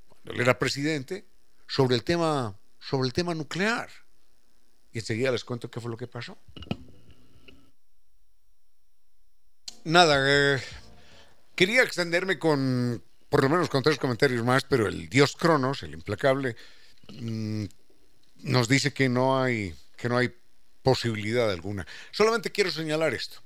[0.09, 1.27] cuando él era presidente,
[1.67, 3.91] sobre el tema, sobre el tema nuclear.
[4.93, 6.39] Y enseguida les cuento qué fue lo que pasó.
[9.85, 10.61] Nada, eh,
[11.61, 15.93] quería extenderme con, por lo menos con tres comentarios más, pero el dios Cronos, el
[15.93, 16.57] implacable,
[17.13, 17.65] mm,
[18.45, 20.35] nos dice que no hay, que no hay
[20.83, 21.87] posibilidad alguna.
[22.13, 23.43] Solamente quiero señalar esto.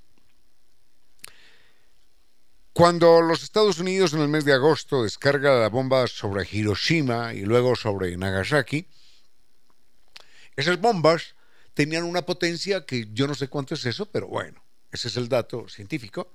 [2.73, 7.41] Cuando los Estados Unidos en el mes de agosto descarga la bomba sobre Hiroshima y
[7.41, 8.87] luego sobre Nagasaki,
[10.55, 11.35] esas bombas
[11.75, 14.63] tenían una potencia que yo no sé cuánto es eso, pero bueno,
[14.93, 16.31] ese es el dato científico,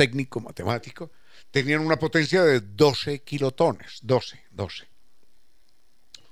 [0.00, 1.10] técnico, matemático,
[1.50, 4.88] tenían una potencia de 12 kilotones, 12, 12.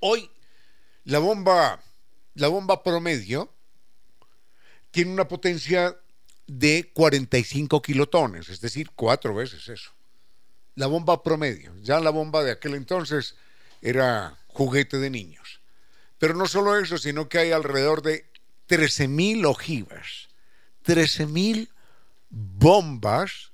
[0.00, 0.30] Hoy
[1.04, 1.78] la bomba,
[2.32, 3.52] la bomba promedio
[4.90, 5.94] tiene una potencia
[6.46, 9.90] de 45 kilotones, es decir, cuatro veces eso.
[10.74, 13.34] La bomba promedio, ya la bomba de aquel entonces
[13.82, 15.60] era juguete de niños.
[16.16, 18.24] Pero no solo eso, sino que hay alrededor de
[18.66, 20.30] 13.000 ojivas,
[20.86, 21.68] 13.000
[22.30, 23.52] bombas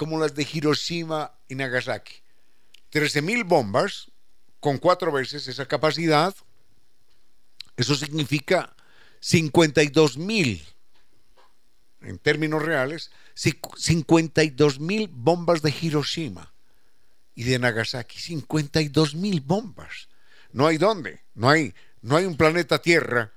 [0.00, 2.22] como las de Hiroshima y Nagasaki.
[2.90, 4.10] 13.000 bombas
[4.58, 6.34] con cuatro veces esa capacidad.
[7.76, 8.74] Eso significa
[9.20, 10.66] 52 mil,
[12.00, 16.50] en términos reales, 52 mil bombas de Hiroshima
[17.34, 18.18] y de Nagasaki.
[18.18, 20.08] 52 mil bombas.
[20.50, 23.34] No hay dónde, no hay, no hay un planeta Tierra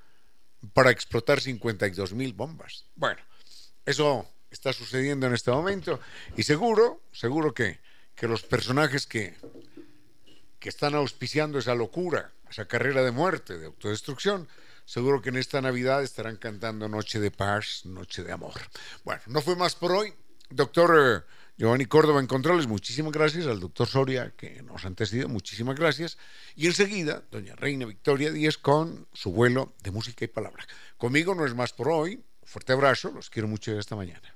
[0.71, 2.85] para explotar 52 mil bombas.
[2.95, 3.19] Bueno,
[3.85, 5.99] eso está sucediendo en este momento
[6.37, 7.79] y seguro, seguro que,
[8.15, 9.35] que los personajes que,
[10.59, 14.47] que están auspiciando esa locura, esa carrera de muerte, de autodestrucción,
[14.85, 18.53] Seguro que en esta Navidad estarán cantando Noche de Paz, Noche de Amor.
[19.03, 20.13] Bueno, no fue más por hoy.
[20.49, 23.47] Doctor eh, Giovanni Córdoba en Controles, muchísimas gracias.
[23.47, 26.17] Al doctor Soria, que nos ha antecedido, muchísimas gracias.
[26.55, 30.67] Y enseguida, doña Reina Victoria Díez con su vuelo de música y palabra.
[30.97, 32.21] Conmigo no es más por hoy.
[32.43, 34.35] fuerte abrazo, los quiero mucho esta mañana.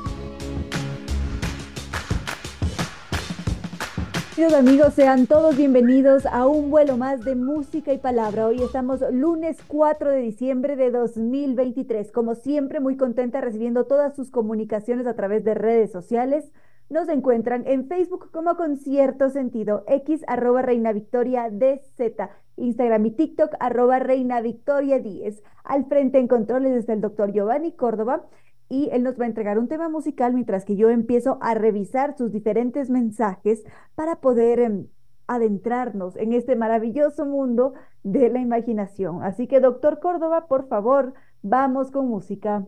[4.35, 8.47] Queridos amigos, sean todos bienvenidos a un vuelo más de música y palabra.
[8.47, 12.13] Hoy estamos lunes 4 de diciembre de 2023.
[12.13, 16.49] Como siempre, muy contenta recibiendo todas sus comunicaciones a través de redes sociales
[16.91, 23.11] nos encuentran en Facebook como con cierto sentido, X arroba Reina Victoria DZ, Instagram y
[23.11, 25.41] TikTok arroba Reina Victoria 10.
[25.63, 28.25] Al frente en controles está el doctor Giovanni Córdoba
[28.71, 32.17] y él nos va a entregar un tema musical mientras que yo empiezo a revisar
[32.17, 33.65] sus diferentes mensajes
[33.95, 34.87] para poder em,
[35.27, 39.23] adentrarnos en este maravilloso mundo de la imaginación.
[39.23, 42.65] Así que, doctor Córdoba, por favor, vamos con música.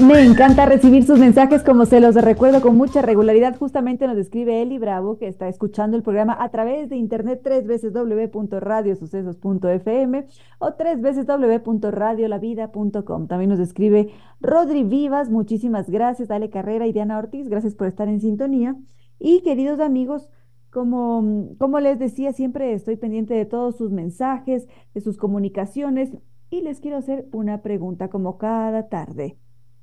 [0.00, 3.58] Me encanta recibir sus mensajes, como se los recuerdo con mucha regularidad.
[3.58, 7.66] Justamente nos escribe Eli Bravo, que está escuchando el programa a través de internet tres
[7.66, 10.26] veces www.radiosucesos.fm
[10.60, 13.26] o tres veces www.radiolavida.com.
[13.26, 16.28] También nos escribe Rodri Vivas, muchísimas gracias.
[16.28, 18.76] Dale Carrera y Diana Ortiz, gracias por estar en sintonía.
[19.18, 20.30] Y queridos amigos,
[20.70, 26.12] como, como les decía, siempre estoy pendiente de todos sus mensajes, de sus comunicaciones
[26.50, 29.38] y les quiero hacer una pregunta como cada tarde.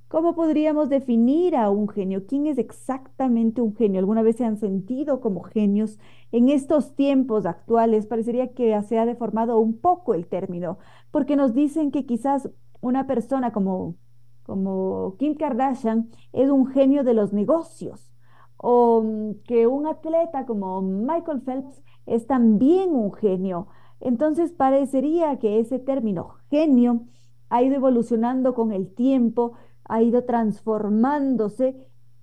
[0.08, 2.26] ¿Cómo podríamos definir a un genio?
[2.28, 3.99] ¿Quién es exactamente un genio?
[3.99, 5.97] ¿Alguna vez se han sentido como genios?
[6.32, 10.78] En estos tiempos actuales parecería que se ha deformado un poco el término,
[11.12, 12.49] porque nos dicen que quizás
[12.82, 13.95] una persona como,
[14.43, 18.12] como Kim Kardashian es un genio de los negocios,
[18.58, 23.68] o mm, que un atleta como Michael Phelps es también un genio.
[23.99, 27.06] Entonces parecería que ese término genio
[27.49, 29.53] ha ido evolucionando con el tiempo,
[29.86, 31.76] ha ido transformándose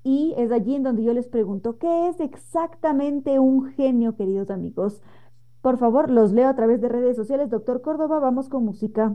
[0.05, 5.01] y es allí en donde yo les pregunto, ¿qué es exactamente un genio, queridos amigos?
[5.61, 7.51] Por favor, los leo a través de redes sociales.
[7.51, 9.15] Doctor Córdoba, vamos con música.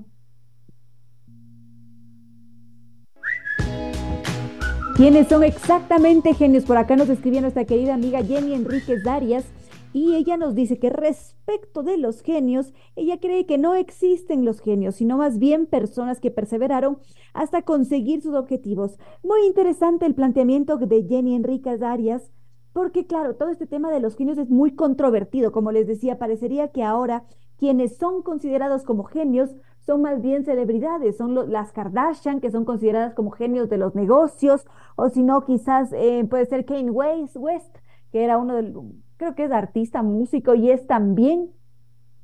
[4.95, 6.63] ¿Quiénes son exactamente genios?
[6.63, 9.45] Por acá nos escribía nuestra querida amiga Jenny Enríquez Darias
[9.93, 14.59] y ella nos dice que respecto de los genios, ella cree que no existen los
[14.59, 16.97] genios, sino más bien personas que perseveraron
[17.33, 18.99] hasta conseguir sus objetivos.
[19.23, 22.31] Muy interesante el planteamiento de Jenny Enríquez Arias,
[22.73, 25.51] porque claro, todo este tema de los genios es muy controvertido.
[25.51, 27.23] Como les decía, parecería que ahora
[27.57, 33.13] quienes son considerados como genios son más bien celebridades, son las Kardashian, que son consideradas
[33.13, 34.67] como genios de los negocios,
[34.97, 37.77] o si no, quizás eh, puede ser Kane West,
[38.11, 38.73] que era uno de
[39.17, 41.51] creo que es artista, músico y es también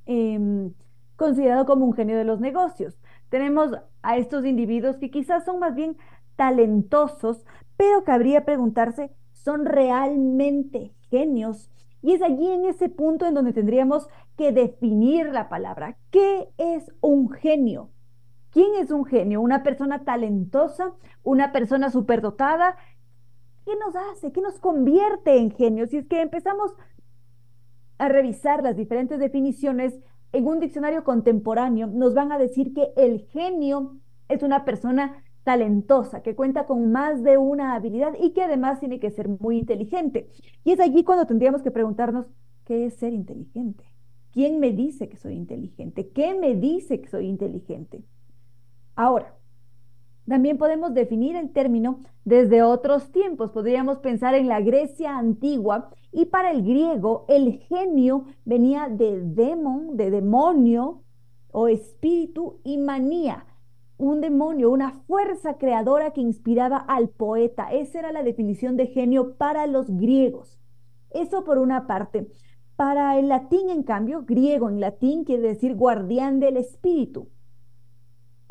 [0.06, 0.74] em,
[1.16, 2.98] considerado como un genio de los negocios.
[3.30, 3.72] Tenemos
[4.02, 5.98] a estos individuos que quizás son más bien
[6.36, 7.46] talentosos,
[7.78, 11.70] pero cabría preguntarse, ¿son realmente genios?
[12.02, 15.98] Y es allí en ese punto en donde tendríamos que definir la palabra.
[16.12, 17.90] ¿Qué es un genio?
[18.50, 19.42] ¿Quién es un genio?
[19.42, 20.94] ¿Una persona talentosa?
[21.24, 22.76] ¿Una persona superdotada?
[23.66, 24.32] ¿Qué nos hace?
[24.32, 25.90] ¿Qué nos convierte en genios?
[25.90, 26.72] Si es que empezamos
[27.98, 30.00] a revisar las diferentes definiciones
[30.34, 33.98] en un diccionario contemporáneo, nos van a decir que el genio
[34.28, 39.00] es una persona talentosa, que cuenta con más de una habilidad y que además tiene
[39.00, 40.30] que ser muy inteligente.
[40.64, 42.26] Y es allí cuando tendríamos que preguntarnos,
[42.66, 43.84] ¿qué es ser inteligente?
[44.32, 46.10] ¿Quién me dice que soy inteligente?
[46.10, 48.04] ¿Qué me dice que soy inteligente?
[48.96, 49.36] Ahora,
[50.28, 53.52] también podemos definir el término desde otros tiempos.
[53.52, 59.98] Podríamos pensar en la Grecia antigua y para el griego el genio venía de demon,
[59.98, 61.02] de demonio
[61.52, 63.46] o espíritu y manía.
[63.98, 67.72] Un demonio, una fuerza creadora que inspiraba al poeta.
[67.72, 70.60] Esa era la definición de genio para los griegos.
[71.12, 72.28] Eso por una parte.
[72.76, 77.28] Para el latín, en cambio, griego en latín quiere decir guardián del espíritu.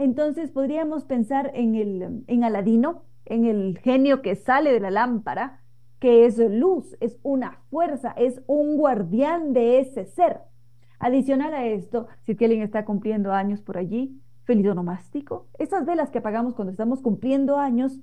[0.02, 5.60] Entonces podríamos pensar en, el, en Aladino, en el genio que sale de la lámpara,
[6.00, 10.40] que es luz, es una fuerza, es un guardián de ese ser.
[10.98, 16.18] Adicional a esto, si alguien está cumpliendo años por allí, feliz onomástico, esas velas que
[16.18, 18.00] apagamos cuando estamos cumpliendo años,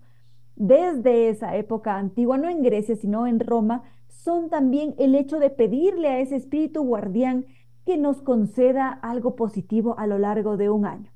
[0.56, 5.50] desde esa época antigua, no en Grecia, sino en Roma, son también el hecho de
[5.50, 7.46] pedirle a ese espíritu guardián
[7.86, 11.12] que nos conceda algo positivo a lo largo de un año.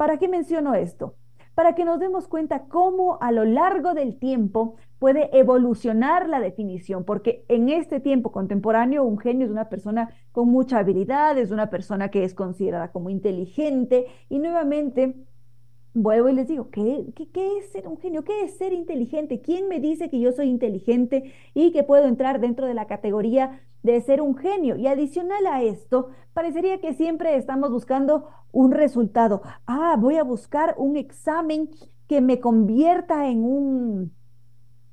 [0.00, 1.14] ¿Para qué menciono esto?
[1.54, 7.04] Para que nos demos cuenta cómo a lo largo del tiempo puede evolucionar la definición,
[7.04, 11.68] porque en este tiempo contemporáneo un genio es una persona con mucha habilidad, es una
[11.68, 15.16] persona que es considerada como inteligente y nuevamente
[15.94, 18.24] vuelvo y les digo, ¿qué, ¿qué, es ser un genio?
[18.24, 19.40] ¿Qué es ser inteligente?
[19.40, 23.60] ¿Quién me dice que yo soy inteligente y que puedo entrar dentro de la categoría
[23.82, 24.76] de ser un genio?
[24.76, 29.42] Y adicional a esto, parecería que siempre estamos buscando un resultado.
[29.66, 31.70] Ah, voy a buscar un examen
[32.06, 34.12] que me convierta en un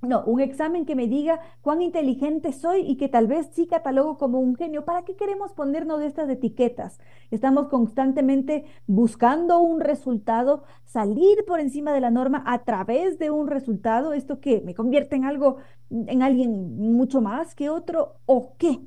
[0.01, 4.17] no, un examen que me diga cuán inteligente soy y que tal vez sí catalogo
[4.17, 4.85] como un genio.
[4.85, 6.99] ¿Para qué queremos ponernos estas etiquetas?
[7.31, 13.47] Estamos constantemente buscando un resultado, salir por encima de la norma a través de un
[13.47, 14.13] resultado.
[14.13, 14.61] ¿Esto qué?
[14.63, 15.57] ¿Me convierte en algo,
[15.89, 18.79] en alguien mucho más que otro o qué?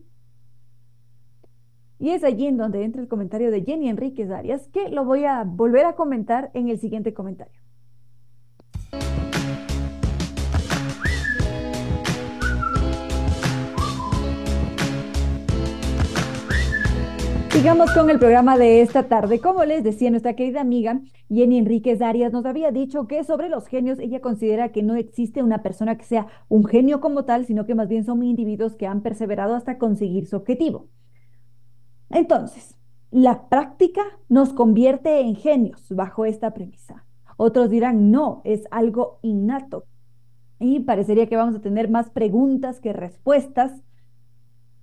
[1.98, 5.24] Y es allí en donde entra el comentario de Jenny Enríquez Arias, que lo voy
[5.24, 7.60] a volver a comentar en el siguiente comentario.
[17.51, 19.40] Sigamos con el programa de esta tarde.
[19.40, 23.66] Como les decía, nuestra querida amiga Jenny Enríquez Arias nos había dicho que sobre los
[23.66, 27.66] genios ella considera que no existe una persona que sea un genio como tal, sino
[27.66, 30.86] que más bien son individuos que han perseverado hasta conseguir su objetivo.
[32.09, 32.77] Entonces,
[33.10, 37.05] la práctica nos convierte en genios bajo esta premisa.
[37.36, 39.86] Otros dirán, no, es algo innato.
[40.60, 43.82] Y parecería que vamos a tener más preguntas que respuestas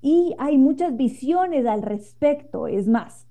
[0.02, 2.68] y hay muchas visiones al respecto.
[2.68, 3.28] Es más,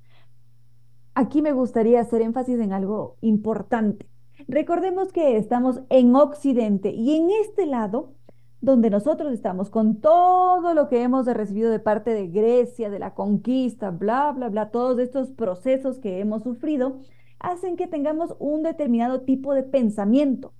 [1.15, 4.09] aquí me gustaría hacer énfasis en algo importante.
[4.49, 8.15] Recordemos que estamos en Occidente y en este lado,
[8.61, 13.15] donde nosotros estamos con todo lo que hemos recibido de parte de Grecia, de la
[13.15, 16.99] conquista, bla, bla, bla, todos estos procesos que hemos sufrido,
[17.39, 20.53] hacen que tengamos un determinado tipo de pensamiento.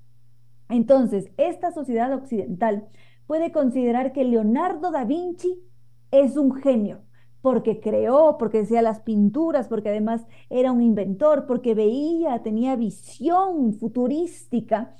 [0.69, 2.89] Entonces, esta sociedad occidental
[3.27, 5.62] puede considerar que Leonardo da Vinci
[6.11, 7.03] es un genio,
[7.43, 13.74] porque creó, porque decía las pinturas, porque además era un inventor, porque veía, tenía visión
[13.74, 14.97] futurística.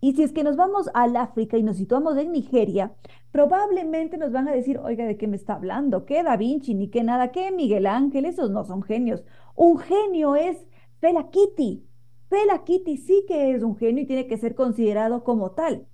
[0.00, 2.94] Y si es que nos vamos al África y nos situamos en Nigeria,
[3.32, 6.06] probablemente nos van a decir, oiga, ¿de qué me está hablando?
[6.06, 6.74] ¿Qué Da Vinci?
[6.74, 8.24] Ni qué nada, ¿qué Miguel Ángel?
[8.24, 9.24] Esos no son genios.
[9.54, 10.66] Un genio es
[11.00, 11.86] Fela Kitty.
[12.28, 15.86] Fela Kitty sí que es un genio y tiene que ser considerado como tal.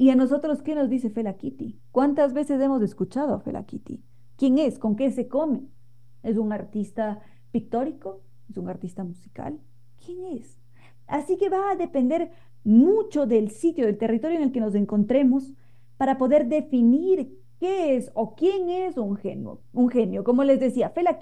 [0.00, 1.36] ¿Y a nosotros qué nos dice Fela?
[1.90, 3.66] ¿Cuántas veces hemos escuchado a Fela?
[4.36, 4.78] ¿Quién es?
[4.78, 5.66] ¿Con qué se come?
[6.22, 7.20] ¿Es un artista
[7.50, 8.22] pictórico?
[8.48, 9.58] ¿Es un artista musical?
[10.06, 10.60] ¿Quién es?
[11.08, 12.30] Así que va a depender
[12.62, 15.52] mucho del sitio, del territorio en el que nos encontremos
[15.96, 19.62] para poder definir qué es o quién es un genio.
[19.72, 21.18] Un genio, como les decía, Fela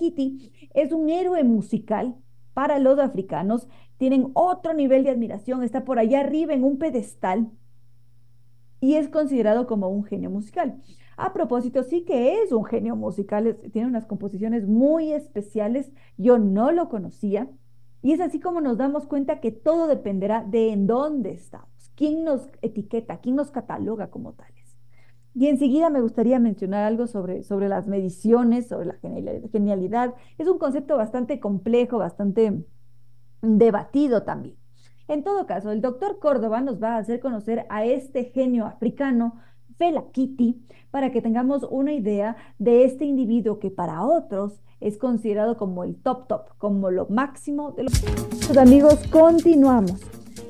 [0.74, 2.14] es un héroe musical
[2.52, 3.68] para los africanos.
[3.96, 7.50] Tienen otro nivel de admiración, está por allá arriba en un pedestal
[8.80, 10.80] y es considerado como un genio musical.
[11.16, 16.72] A propósito, sí que es un genio musical, tiene unas composiciones muy especiales, yo no
[16.72, 17.48] lo conocía,
[18.02, 22.24] y es así como nos damos cuenta que todo dependerá de en dónde estamos, quién
[22.24, 24.76] nos etiqueta, quién nos cataloga como tales.
[25.34, 28.98] Y enseguida me gustaría mencionar algo sobre, sobre las mediciones, sobre la
[29.52, 30.14] genialidad.
[30.38, 32.64] Es un concepto bastante complejo, bastante
[33.42, 34.56] debatido también.
[35.08, 39.36] En todo caso, el doctor Córdoba nos va a hacer conocer a este genio africano,
[39.78, 40.60] Fela Kitty,
[40.90, 45.94] para que tengamos una idea de este individuo que para otros es considerado como el
[45.96, 48.56] top top, como lo máximo de los...
[48.56, 50.00] amigos, continuamos.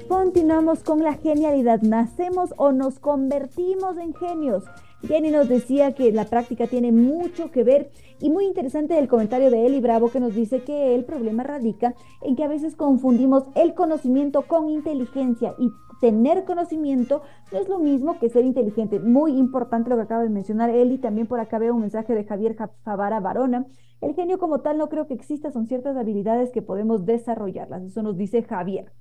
[0.08, 1.82] Continuamos con la genialidad.
[1.82, 4.64] ¿Nacemos o nos convertimos en genios?
[5.06, 7.90] Jenny nos decía que la práctica tiene mucho que ver
[8.20, 11.94] y muy interesante el comentario de Eli Bravo que nos dice que el problema radica
[12.22, 15.70] en que a veces confundimos el conocimiento con inteligencia y
[16.00, 17.22] tener conocimiento
[17.52, 19.00] no es lo mismo que ser inteligente.
[19.00, 20.98] Muy importante lo que acaba de mencionar Eli.
[20.98, 23.66] También por acá veo un mensaje de Javier Favara Barona.
[24.00, 27.82] El genio como tal no creo que exista, son ciertas habilidades que podemos desarrollarlas.
[27.82, 28.92] Eso nos dice Javier.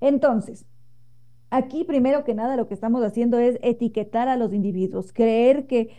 [0.00, 0.66] Entonces,
[1.50, 5.90] Aquí, primero que nada, lo que estamos haciendo es etiquetar a los individuos, creer que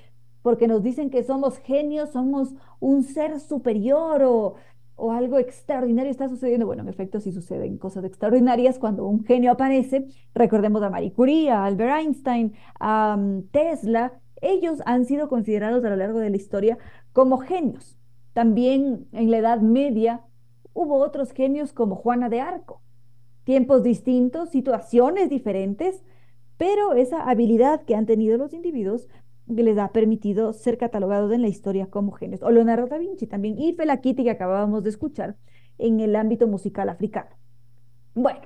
[0.48, 4.56] porque nos dicen que somos genios, somos un ser superior o,
[4.96, 6.66] o algo extraordinario está sucediendo.
[6.66, 10.08] Bueno, en efecto, sí suceden cosas extraordinarias cuando un genio aparece.
[10.34, 14.14] Recordemos a Marie Curie, a Albert Einstein, a mm, Tesla.
[14.40, 16.78] Ellos han sido considerados a lo largo de la historia
[17.12, 17.98] como genios.
[18.32, 20.22] También en la Edad Media
[20.72, 22.82] hubo otros genios como Juana de Arco
[23.44, 26.06] tiempos distintos, situaciones diferentes,
[26.56, 29.10] pero esa habilidad que han tenido los individuos
[29.48, 32.44] les ha permitido ser catalogados en la historia como genios.
[32.44, 35.38] O Leonardo da Vinci también, y Fela Kitty que acabábamos de escuchar
[35.78, 37.30] en el ámbito musical africano.
[38.14, 38.42] Bueno,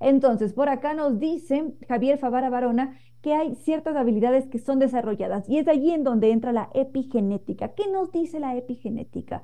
[0.00, 5.48] entonces por acá nos dice Javier Favara Barona que hay ciertas habilidades que son desarrolladas
[5.48, 7.74] y es allí en donde entra la epigenética.
[7.74, 9.42] ¿Qué nos dice la epigenética?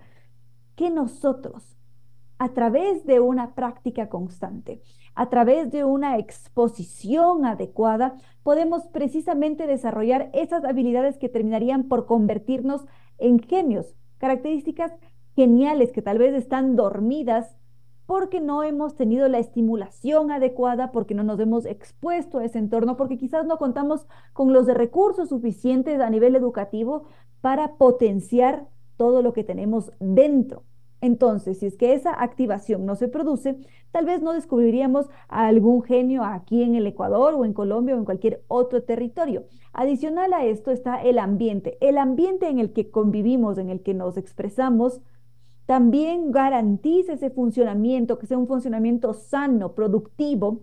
[0.75, 1.77] Que nosotros
[2.39, 4.81] a través de una práctica constante,
[5.15, 12.87] a través de una exposición adecuada, podemos precisamente desarrollar esas habilidades que terminarían por convertirnos
[13.19, 14.93] en genios, características
[15.35, 17.57] geniales que tal vez están dormidas
[18.07, 22.97] porque no hemos tenido la estimulación adecuada, porque no nos hemos expuesto a ese entorno,
[22.97, 27.05] porque quizás no contamos con los recursos suficientes a nivel educativo
[27.41, 30.63] para potenciar todo lo que tenemos dentro.
[31.01, 33.59] Entonces, si es que esa activación no se produce,
[33.91, 37.99] tal vez no descubriríamos a algún genio aquí en el Ecuador o en Colombia o
[37.99, 39.45] en cualquier otro territorio.
[39.73, 41.77] Adicional a esto está el ambiente.
[41.81, 45.03] El ambiente en el que convivimos, en el que nos expresamos,
[45.67, 50.63] también garantiza ese funcionamiento, que sea un funcionamiento sano, productivo,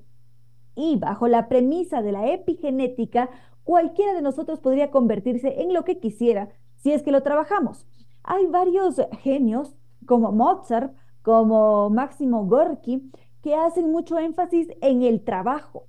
[0.76, 3.30] y bajo la premisa de la epigenética,
[3.64, 7.86] cualquiera de nosotros podría convertirse en lo que quisiera si es que lo trabajamos.
[8.24, 13.12] Hay varios genios como Mozart, como Máximo Gorky,
[13.42, 15.88] que hacen mucho énfasis en el trabajo,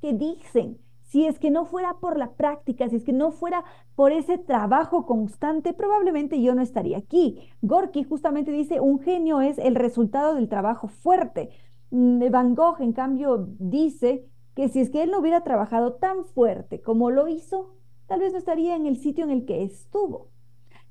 [0.00, 3.64] que dicen, si es que no fuera por la práctica, si es que no fuera
[3.94, 7.48] por ese trabajo constante, probablemente yo no estaría aquí.
[7.62, 11.50] Gorky justamente dice, un genio es el resultado del trabajo fuerte.
[11.90, 16.24] Mm, Van Gogh, en cambio, dice que si es que él no hubiera trabajado tan
[16.24, 17.74] fuerte como lo hizo,
[18.06, 20.30] tal vez no estaría en el sitio en el que estuvo.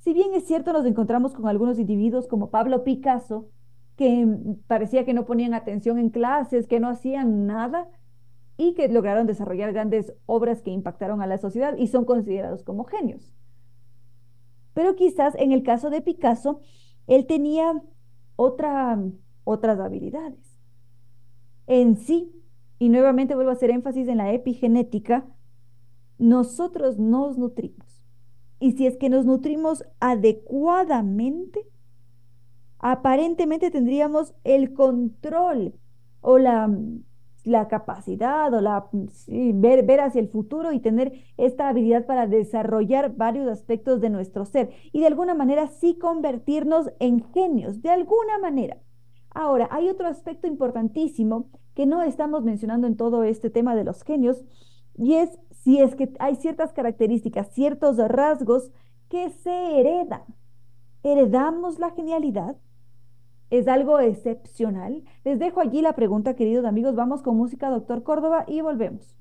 [0.06, 3.50] Si bien es cierto, nos encontramos con algunos individuos como Pablo Picasso,
[3.96, 4.28] que
[4.68, 7.90] parecía que no ponían atención en clases, que no hacían nada
[8.56, 12.84] y que lograron desarrollar grandes obras que impactaron a la sociedad y son considerados como
[12.84, 13.34] genios.
[14.76, 16.60] Pero quizás en el caso de Picasso,
[17.08, 17.82] él tenía
[18.36, 19.02] otra,
[19.44, 20.60] otras habilidades.
[21.66, 22.32] En sí,
[22.78, 25.26] y nuevamente vuelvo a hacer énfasis en la epigenética,
[26.20, 27.85] nosotros nos nutrimos
[28.60, 31.68] y si es que nos nutrimos adecuadamente,
[32.80, 35.74] aparentemente tendríamos el control
[36.22, 36.70] o la,
[37.44, 38.88] la capacidad o la
[39.28, 44.46] ver, ver hacia el futuro y tener esta habilidad para desarrollar varios aspectos de nuestro
[44.46, 48.78] ser y de alguna manera sí convertirnos en genios, de alguna manera.
[49.30, 54.04] Ahora, hay otro aspecto importantísimo que no estamos mencionando en todo este tema de los
[54.04, 54.46] genios
[54.98, 58.72] y es si es que hay ciertas características, ciertos rasgos
[59.10, 60.22] que se heredan.
[61.02, 62.56] ¿Heredamos la genialidad?
[63.50, 65.04] ¿Es algo excepcional?
[65.24, 66.96] Les dejo allí la pregunta, queridos amigos.
[66.96, 69.18] Vamos con música, doctor Córdoba, y volvemos.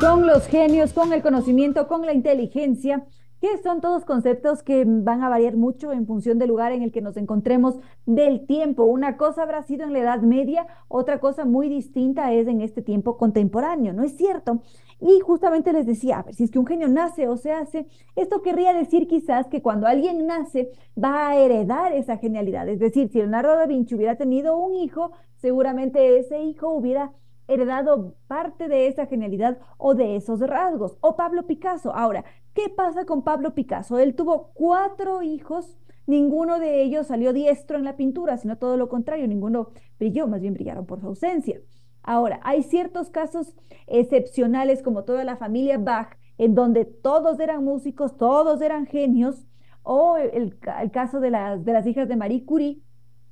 [0.00, 3.04] Con los genios, con el conocimiento, con la inteligencia,
[3.42, 6.90] que son todos conceptos que van a variar mucho en función del lugar en el
[6.90, 8.84] que nos encontremos, del tiempo.
[8.84, 12.80] Una cosa habrá sido en la Edad Media, otra cosa muy distinta es en este
[12.80, 14.62] tiempo contemporáneo, ¿no es cierto?
[14.98, 17.86] Y justamente les decía, a ver, si es que un genio nace o se hace,
[18.16, 22.66] esto querría decir quizás que cuando alguien nace va a heredar esa genialidad.
[22.70, 27.12] Es decir, si Leonardo da Vinci hubiera tenido un hijo, seguramente ese hijo hubiera
[27.48, 30.98] heredado parte de esa genialidad o de esos rasgos.
[31.00, 31.94] O Pablo Picasso.
[31.94, 32.24] Ahora,
[32.54, 33.98] ¿qué pasa con Pablo Picasso?
[33.98, 38.88] Él tuvo cuatro hijos, ninguno de ellos salió diestro en la pintura, sino todo lo
[38.88, 41.60] contrario, ninguno brilló, más bien brillaron por su ausencia.
[42.02, 43.56] Ahora, hay ciertos casos
[43.86, 49.46] excepcionales, como toda la familia Bach, en donde todos eran músicos, todos eran genios,
[49.82, 50.58] o el,
[50.92, 52.80] caso de las, de las hijas de Marie Curie,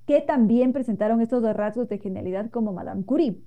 [0.07, 3.41] que también presentaron estos rasgos de genialidad como Madame Curie.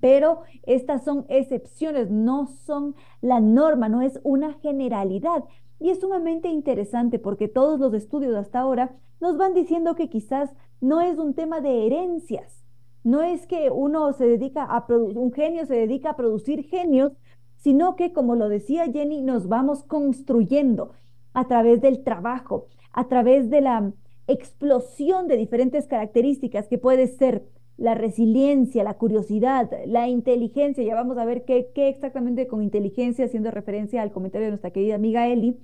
[0.00, 5.44] Pero estas son excepciones, no son la norma, no es una generalidad.
[5.78, 10.50] Y es sumamente interesante porque todos los estudios hasta ahora nos van diciendo que quizás
[10.80, 12.64] no es un tema de herencias,
[13.02, 17.12] no es que uno se dedica a un genio se dedica a producir genios,
[17.58, 20.92] sino que, como lo decía Jenny, nos vamos construyendo
[21.34, 23.92] a través del trabajo, a través de la
[24.26, 27.46] explosión de diferentes características que puede ser
[27.76, 30.84] la resiliencia, la curiosidad, la inteligencia.
[30.84, 34.94] Ya vamos a ver qué, exactamente con inteligencia, haciendo referencia al comentario de nuestra querida
[34.94, 35.58] amiga Eli,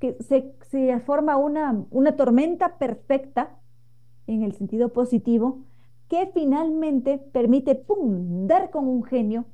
[0.00, 3.58] que se, se forma una, una tormenta perfecta
[4.26, 5.60] en el sentido positivo
[6.08, 7.84] que finalmente permite,
[8.46, 9.46] dar con un genio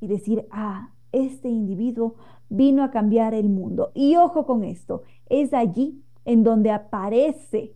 [0.00, 2.14] y decir, ah, este individuo
[2.48, 3.90] vino a cambiar el mundo.
[3.94, 7.74] Y ojo con esto, es allí en donde aparece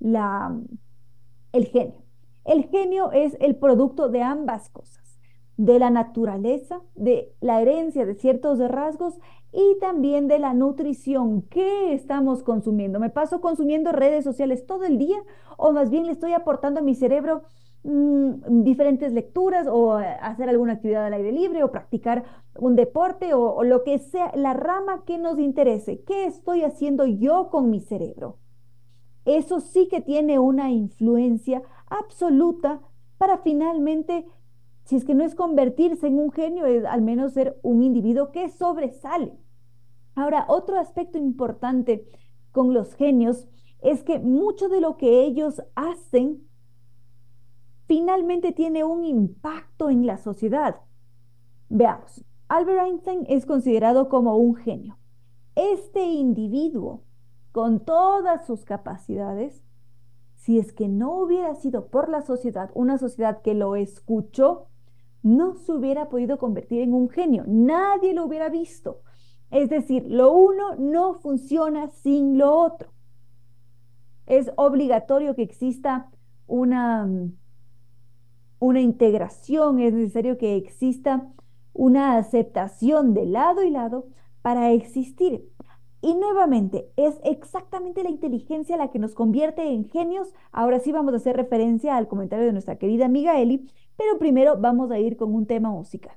[0.00, 0.54] la,
[1.52, 2.02] el genio.
[2.44, 5.18] El genio es el producto de ambas cosas,
[5.56, 9.18] de la naturaleza, de la herencia de ciertos rasgos
[9.52, 11.42] y también de la nutrición.
[11.42, 12.98] ¿Qué estamos consumiendo?
[12.98, 15.18] ¿Me paso consumiendo redes sociales todo el día
[15.56, 17.42] o más bien le estoy aportando a mi cerebro
[17.82, 22.24] mm, diferentes lecturas o hacer alguna actividad al aire libre o practicar
[22.56, 26.02] un deporte o, o lo que sea, la rama que nos interese?
[26.06, 28.38] ¿Qué estoy haciendo yo con mi cerebro?
[29.26, 32.80] Eso sí que tiene una influencia absoluta
[33.18, 34.26] para finalmente,
[34.84, 38.32] si es que no es convertirse en un genio, es al menos ser un individuo
[38.32, 39.36] que sobresale.
[40.14, 42.08] Ahora, otro aspecto importante
[42.52, 43.46] con los genios
[43.82, 46.46] es que mucho de lo que ellos hacen
[47.86, 50.80] finalmente tiene un impacto en la sociedad.
[51.68, 54.98] Veamos, Albert Einstein es considerado como un genio.
[55.54, 57.02] Este individuo,
[57.52, 59.62] con todas sus capacidades,
[60.50, 64.66] si es que no hubiera sido por la sociedad, una sociedad que lo escuchó,
[65.22, 69.02] no se hubiera podido convertir en un genio, nadie lo hubiera visto.
[69.52, 72.90] Es decir, lo uno no funciona sin lo otro.
[74.26, 76.10] Es obligatorio que exista
[76.48, 77.08] una,
[78.58, 81.28] una integración, es necesario que exista
[81.72, 84.08] una aceptación de lado y lado
[84.42, 85.48] para existir.
[86.02, 90.32] Y nuevamente, es exactamente la inteligencia la que nos convierte en genios.
[90.50, 94.56] Ahora sí vamos a hacer referencia al comentario de nuestra querida amiga Eli, pero primero
[94.58, 96.16] vamos a ir con un tema musical.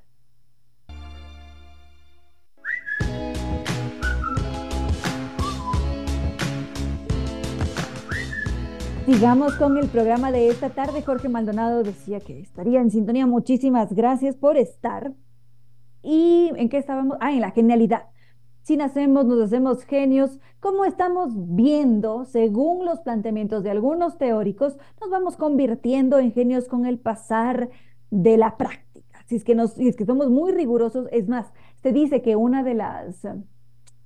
[9.04, 11.02] Sigamos con el programa de esta tarde.
[11.02, 13.26] Jorge Maldonado decía que estaría en sintonía.
[13.26, 15.12] Muchísimas gracias por estar.
[16.02, 17.18] ¿Y en qué estábamos?
[17.20, 18.04] Ah, en la genialidad.
[18.64, 20.40] Si nacemos, nos hacemos genios.
[20.58, 26.86] Como estamos viendo, según los planteamientos de algunos teóricos, nos vamos convirtiendo en genios con
[26.86, 27.68] el pasar
[28.10, 29.22] de la práctica.
[29.26, 32.74] Si es que, nos, que somos muy rigurosos, es más, se dice que una de
[32.74, 33.22] las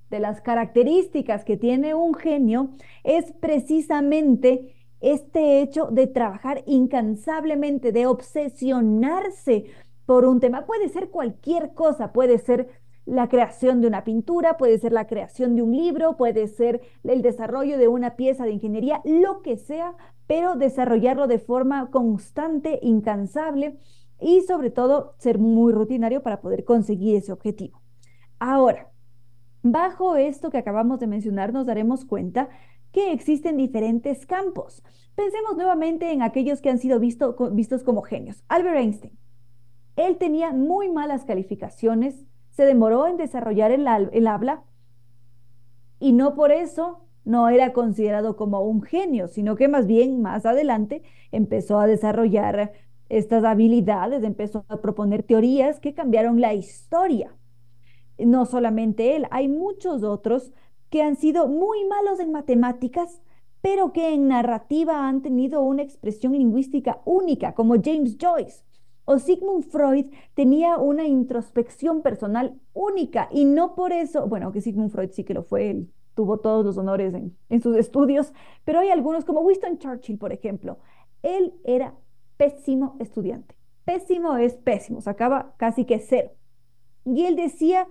[0.09, 2.71] de las características que tiene un genio
[3.03, 9.65] es precisamente este hecho de trabajar incansablemente, de obsesionarse
[10.05, 10.65] por un tema.
[10.65, 12.78] Puede ser cualquier cosa, puede ser
[13.09, 17.21] la creación de una pintura, puede ser la creación de un libro, puede ser el
[17.21, 19.95] desarrollo de una pieza de ingeniería, lo que sea,
[20.27, 23.77] pero desarrollarlo de forma constante, incansable
[24.19, 27.81] y sobre todo ser muy rutinario para poder conseguir ese objetivo.
[28.37, 28.91] Ahora,
[29.63, 32.49] bajo esto que acabamos de mencionar, nos daremos cuenta
[32.91, 34.83] que existen diferentes campos.
[35.15, 38.43] Pensemos nuevamente en aquellos que han sido vistos como genios.
[38.47, 39.17] Albert Einstein.
[39.95, 43.87] Él tenía muy malas calificaciones, se demoró en desarrollar el,
[44.27, 44.63] habla
[45.99, 50.45] y no por eso no era considerado como un genio, sino que más bien más
[50.45, 52.73] adelante empezó a desarrollar
[53.09, 57.35] estas habilidades, empezó a proponer teorías que cambiaron la historia.
[58.17, 60.51] No solamente él, hay muchos otros
[60.89, 63.21] que han sido muy malos en matemáticas,
[63.61, 68.63] pero que en narrativa han tenido una expresión lingüística única, como James Joyce.
[69.11, 70.05] O Sigmund Freud
[70.35, 75.33] tenía una introspección personal única y no por eso, bueno, que Sigmund Freud sí que
[75.33, 78.33] lo fue, él tuvo todos los honores en, en sus estudios,
[78.65, 80.77] pero hay algunos como Winston Churchill, por ejemplo.
[81.23, 81.95] Él era
[82.37, 83.55] pésimo estudiante.
[83.83, 86.29] Pésimo es pésimo, sacaba casi que cero.
[87.03, 87.87] Y él decía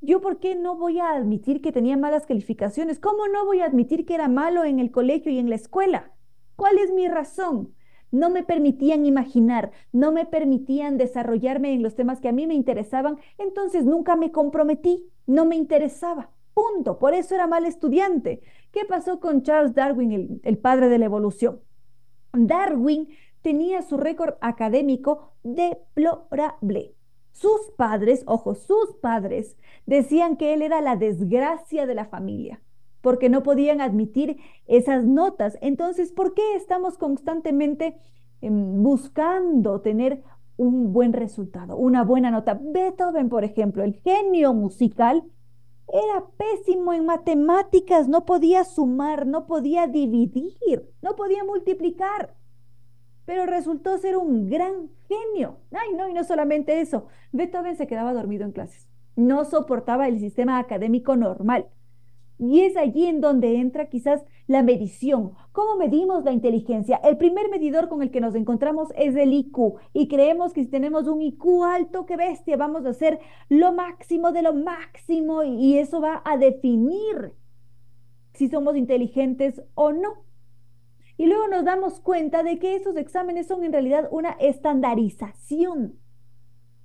[0.00, 2.98] ¿Yo por qué no voy a admitir que tenía malas calificaciones?
[2.98, 6.12] ¿Cómo no voy a admitir que era malo en el colegio y en la escuela?
[6.56, 7.74] ¿Cuál es mi razón?
[8.12, 12.54] No me permitían imaginar, no me permitían desarrollarme en los temas que a mí me
[12.54, 16.30] interesaban, entonces nunca me comprometí, no me interesaba.
[16.54, 16.98] Punto.
[16.98, 18.42] Por eso era mal estudiante.
[18.72, 21.60] ¿Qué pasó con Charles Darwin, el, padre de la evolución?
[22.32, 23.08] Darwin
[23.42, 26.94] tenía su récord académico deplorable.
[27.32, 29.56] Sus padres, ojo, sus padres
[29.86, 32.60] decían que él era la desgracia de la familia,
[33.02, 35.58] porque no podían admitir esas notas.
[35.60, 37.98] Entonces, ¿por qué estamos constantemente
[38.40, 40.22] em, buscando tener
[40.56, 42.58] un buen resultado, una buena nota?
[42.58, 45.24] Beethoven, por ejemplo, el genio musical,
[45.88, 52.34] era pésimo en matemáticas, no podía sumar, no podía dividir, no podía multiplicar
[53.24, 55.58] pero resultó ser un gran genio.
[55.72, 60.18] Ay, no, y no solamente eso, Beethoven se quedaba dormido en clases, no soportaba el
[60.20, 61.66] sistema académico normal.
[62.42, 65.32] Y es allí en donde entra quizás la medición.
[65.52, 66.96] ¿Cómo medimos la inteligencia?
[67.04, 70.68] El primer medidor con el que nos encontramos es el IQ y creemos que si
[70.68, 75.78] tenemos un IQ alto, que bestia, vamos a hacer lo máximo de lo máximo y
[75.78, 77.32] eso va a definir
[78.34, 80.24] si somos inteligentes o no
[81.16, 86.00] y luego nos damos cuenta de que esos exámenes son en realidad una estandarización.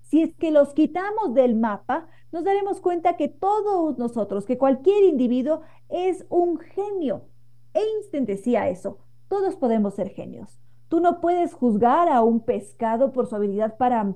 [0.04, 5.04] Si es que los quitamos del mapa, nos daremos cuenta que todos nosotros, que cualquier
[5.04, 7.24] individuo es un genio.
[7.74, 10.60] Einstein decía eso, todos podemos ser genios.
[10.88, 14.14] Tú no puedes juzgar a un pescado por su habilidad para,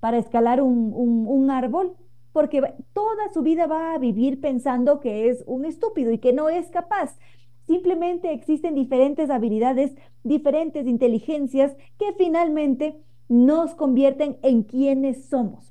[0.00, 1.96] para escalar un, un árbol,
[2.32, 2.62] porque
[2.92, 6.68] toda su vida va a vivir pensando que es un estúpido y que no es
[6.70, 7.16] capaz.
[7.66, 9.94] Simplemente existen diferentes habilidades,
[10.24, 12.96] diferentes inteligencias que finalmente
[13.28, 15.67] nos convierten en quienes somos.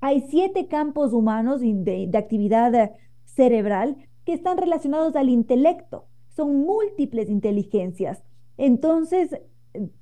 [0.00, 2.92] Hay siete campos humanos de, actividad
[3.24, 6.06] cerebral que están relacionados al intelecto.
[6.28, 8.22] Son múltiples inteligencias.
[8.56, 9.38] Entonces,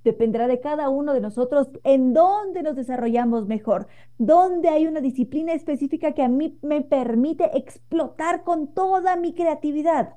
[0.02, 5.52] dependerá de cada uno de nosotros en dónde nos desarrollamos mejor, dónde hay una disciplina
[5.52, 10.14] específica que a mí me permite explotar con toda mi creatividad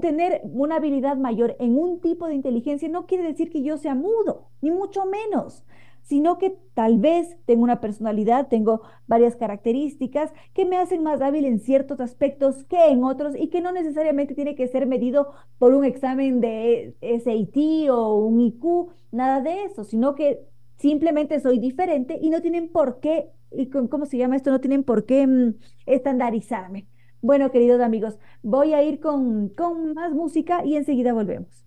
[0.00, 3.94] tener una habilidad mayor en un tipo de inteligencia no quiere decir que yo sea
[3.94, 5.64] mudo, ni mucho menos.
[6.12, 11.46] Sino que tal vez tengo una personalidad, tengo varias características que me hacen más hábil
[11.46, 15.72] en ciertos aspectos que en otros y que no necesariamente tiene que ser medido por
[15.72, 20.40] un examen de SAT o un IQ, nada de eso, sino que
[20.76, 23.30] simplemente soy diferente y no tienen por qué,
[23.88, 24.50] ¿cómo se llama esto?
[24.50, 25.54] No tienen por qué mm,
[25.86, 26.88] estandarizarme.
[27.22, 31.61] Bueno, queridos amigos, voy a ir con, con más música y enseguida volvemos.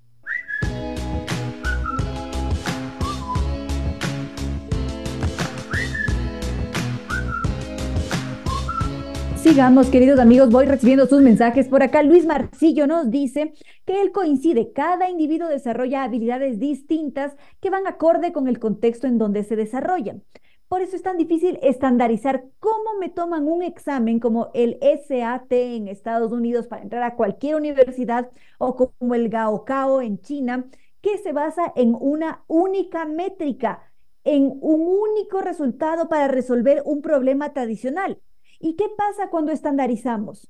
[9.46, 12.02] Sigamos, queridos amigos, voy recibiendo sus mensajes por acá.
[12.02, 13.54] Luis Marcillo nos dice
[13.86, 19.20] que él coincide, cada individuo desarrolla habilidades distintas que van acorde con el contexto en
[19.20, 20.24] donde se desarrollan.
[20.68, 25.90] Por eso es tan difícil estandarizar cómo me toman un examen como el SAT en
[25.90, 30.66] Estados Unidos para entrar a cualquier universidad o como el Gaokao en China,
[31.02, 33.84] que se basa en una única métrica,
[34.24, 38.20] en un único resultado para resolver un problema tradicional.
[38.60, 40.50] ¿Y qué pasa cuando estandarizamos?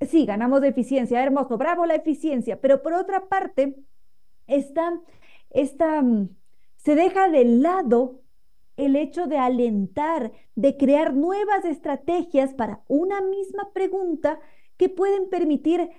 [0.00, 3.76] Sí, ganamos de eficiencia, hermoso, bravo la eficiencia, pero por otra parte,
[4.46, 5.00] esta,
[5.50, 6.30] esta, mm,
[6.76, 8.22] se deja de lado
[8.76, 14.40] el hecho de alentar, de crear nuevas estrategias para una misma pregunta
[14.76, 15.90] que pueden permitir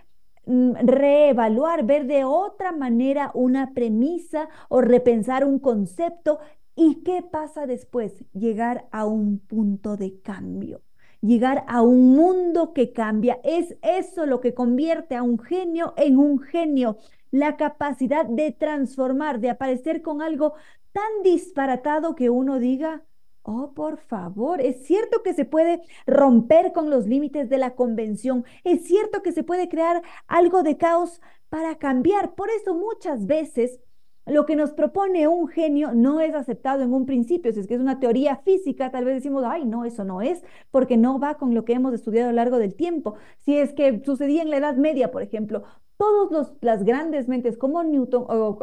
[0.45, 6.39] mm, reevaluar, ver de otra manera una premisa o repensar un concepto.
[6.75, 8.25] ¿Y qué pasa después?
[8.33, 10.84] Llegar a un punto de cambio
[11.25, 13.39] llegar a un mundo que cambia.
[13.43, 16.97] Es eso lo que convierte a un genio en un genio,
[17.31, 20.53] la capacidad de transformar, de aparecer con algo
[20.91, 23.03] tan disparatado que uno diga,
[23.43, 28.45] oh, por favor, es cierto que se puede romper con los límites de la convención,
[28.63, 32.35] es cierto que se puede crear algo de caos para cambiar.
[32.35, 33.79] Por eso muchas veces
[34.25, 37.51] lo que nos propone un genio no es aceptado en un principio.
[37.51, 40.43] Si es que es una teoría física, tal vez decimos, ay, no, eso no es,
[40.71, 43.15] porque no va con lo que hemos estudiado a lo largo del tiempo.
[43.39, 45.63] Si es que sucedía en la Edad Media, por ejemplo,
[45.97, 48.59] todas las grandes mentes como Newton o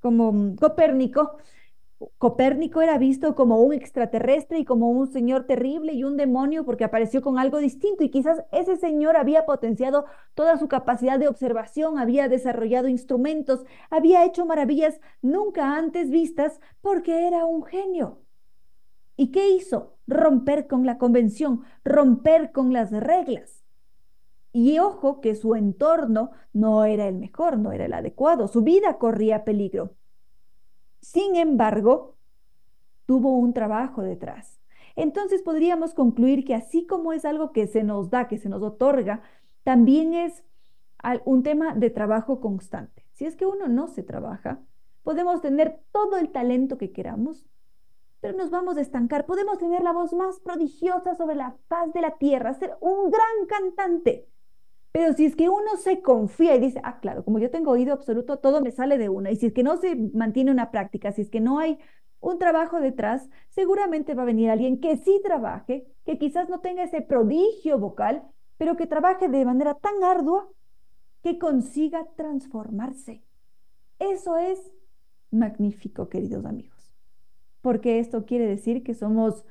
[0.00, 1.38] como Copérnico,
[2.18, 6.84] Copérnico era visto como un extraterrestre y como un señor terrible y un demonio porque
[6.84, 10.04] apareció con algo distinto y quizás ese señor había potenciado
[10.34, 17.26] toda su capacidad de observación, había desarrollado instrumentos, había hecho maravillas nunca antes vistas porque
[17.26, 18.20] era un genio.
[19.16, 19.96] ¿Y qué hizo?
[20.06, 23.64] Romper con la convención, romper con las reglas.
[24.52, 28.98] Y ojo que su entorno no era el mejor, no era el adecuado, su vida
[28.98, 29.97] corría peligro.
[31.00, 32.16] Sin embargo,
[33.06, 34.60] tuvo un trabajo detrás.
[34.96, 38.62] Entonces podríamos concluir que así como es algo que se nos da, que se nos
[38.62, 39.22] otorga,
[39.62, 40.44] también es
[41.24, 43.06] un tema de trabajo constante.
[43.12, 44.60] Si es que uno no se trabaja,
[45.02, 47.46] podemos tener todo el talento que queramos,
[48.20, 49.26] pero nos vamos a estancar.
[49.26, 53.46] Podemos tener la voz más prodigiosa sobre la faz de la tierra, ser un gran
[53.46, 54.26] cantante,
[54.98, 57.92] pero si es que uno se confía y dice, ah, claro, como yo tengo oído
[57.92, 59.30] absoluto, todo me sale de una.
[59.30, 61.78] Y si es que no se mantiene una práctica, si es que no hay
[62.18, 66.82] un trabajo detrás, seguramente va a venir alguien que sí trabaje, que quizás no tenga
[66.82, 68.24] ese prodigio vocal,
[68.56, 70.48] pero que trabaje de manera tan ardua
[71.22, 73.22] que consiga transformarse.
[74.00, 74.58] Eso es
[75.30, 76.92] magnífico, queridos amigos,
[77.60, 79.44] porque esto quiere decir que somos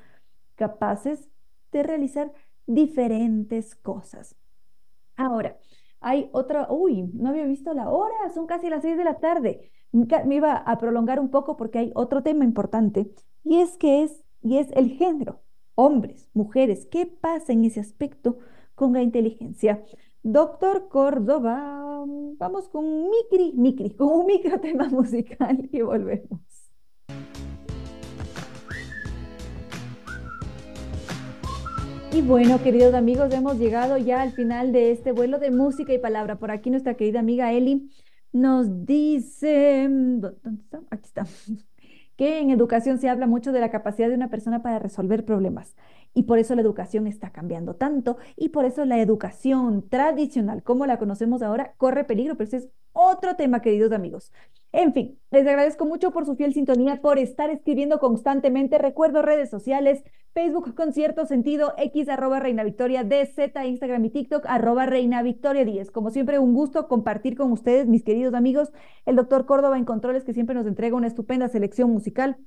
[0.56, 1.30] capaces
[1.72, 2.34] de realizar
[2.66, 4.36] diferentes cosas.
[5.18, 5.58] Ahora,
[6.00, 9.72] hay otra, uy, no había visto la hora, son casi las seis de la tarde.
[9.92, 13.12] Me iba a prolongar un poco porque hay otro tema importante
[13.44, 15.42] y es que es, y es el género,
[15.76, 18.38] hombres, mujeres, ¿qué pasa en ese aspecto
[18.76, 19.84] con la inteligencia?
[20.24, 22.06] Doctor Córdoba,
[22.38, 26.57] vamos con un micri, micri, con un micro tema musical y volvemos.
[32.18, 36.00] Y bueno, queridos amigos, hemos llegado ya al final de este vuelo de música y
[36.00, 36.40] palabra.
[36.40, 37.92] Por aquí nuestra querida amiga Eli
[38.34, 40.82] nos dice, ¿dónde está?
[40.90, 41.28] Aquí está,
[42.18, 45.76] que en educación se habla mucho de la capacidad de una persona para resolver problemas.
[46.14, 50.86] Y por eso la educación está cambiando tanto y por eso la educación tradicional, como
[50.86, 52.36] la conocemos ahora, corre peligro.
[52.36, 54.32] Pero ese es otro tema, queridos amigos.
[54.72, 58.78] En fin, les agradezco mucho por su fiel sintonía, por estar escribiendo constantemente.
[58.78, 60.04] Recuerdo redes sociales,
[60.34, 65.64] Facebook con cierto sentido, X arroba Reina Victoria, DZ, Instagram y TikTok arroba Reina Victoria
[65.64, 65.90] 10.
[65.92, 68.72] Como siempre, un gusto compartir con ustedes, mis queridos amigos,
[69.06, 72.38] el doctor Córdoba en Controles, que siempre nos entrega una estupenda selección musical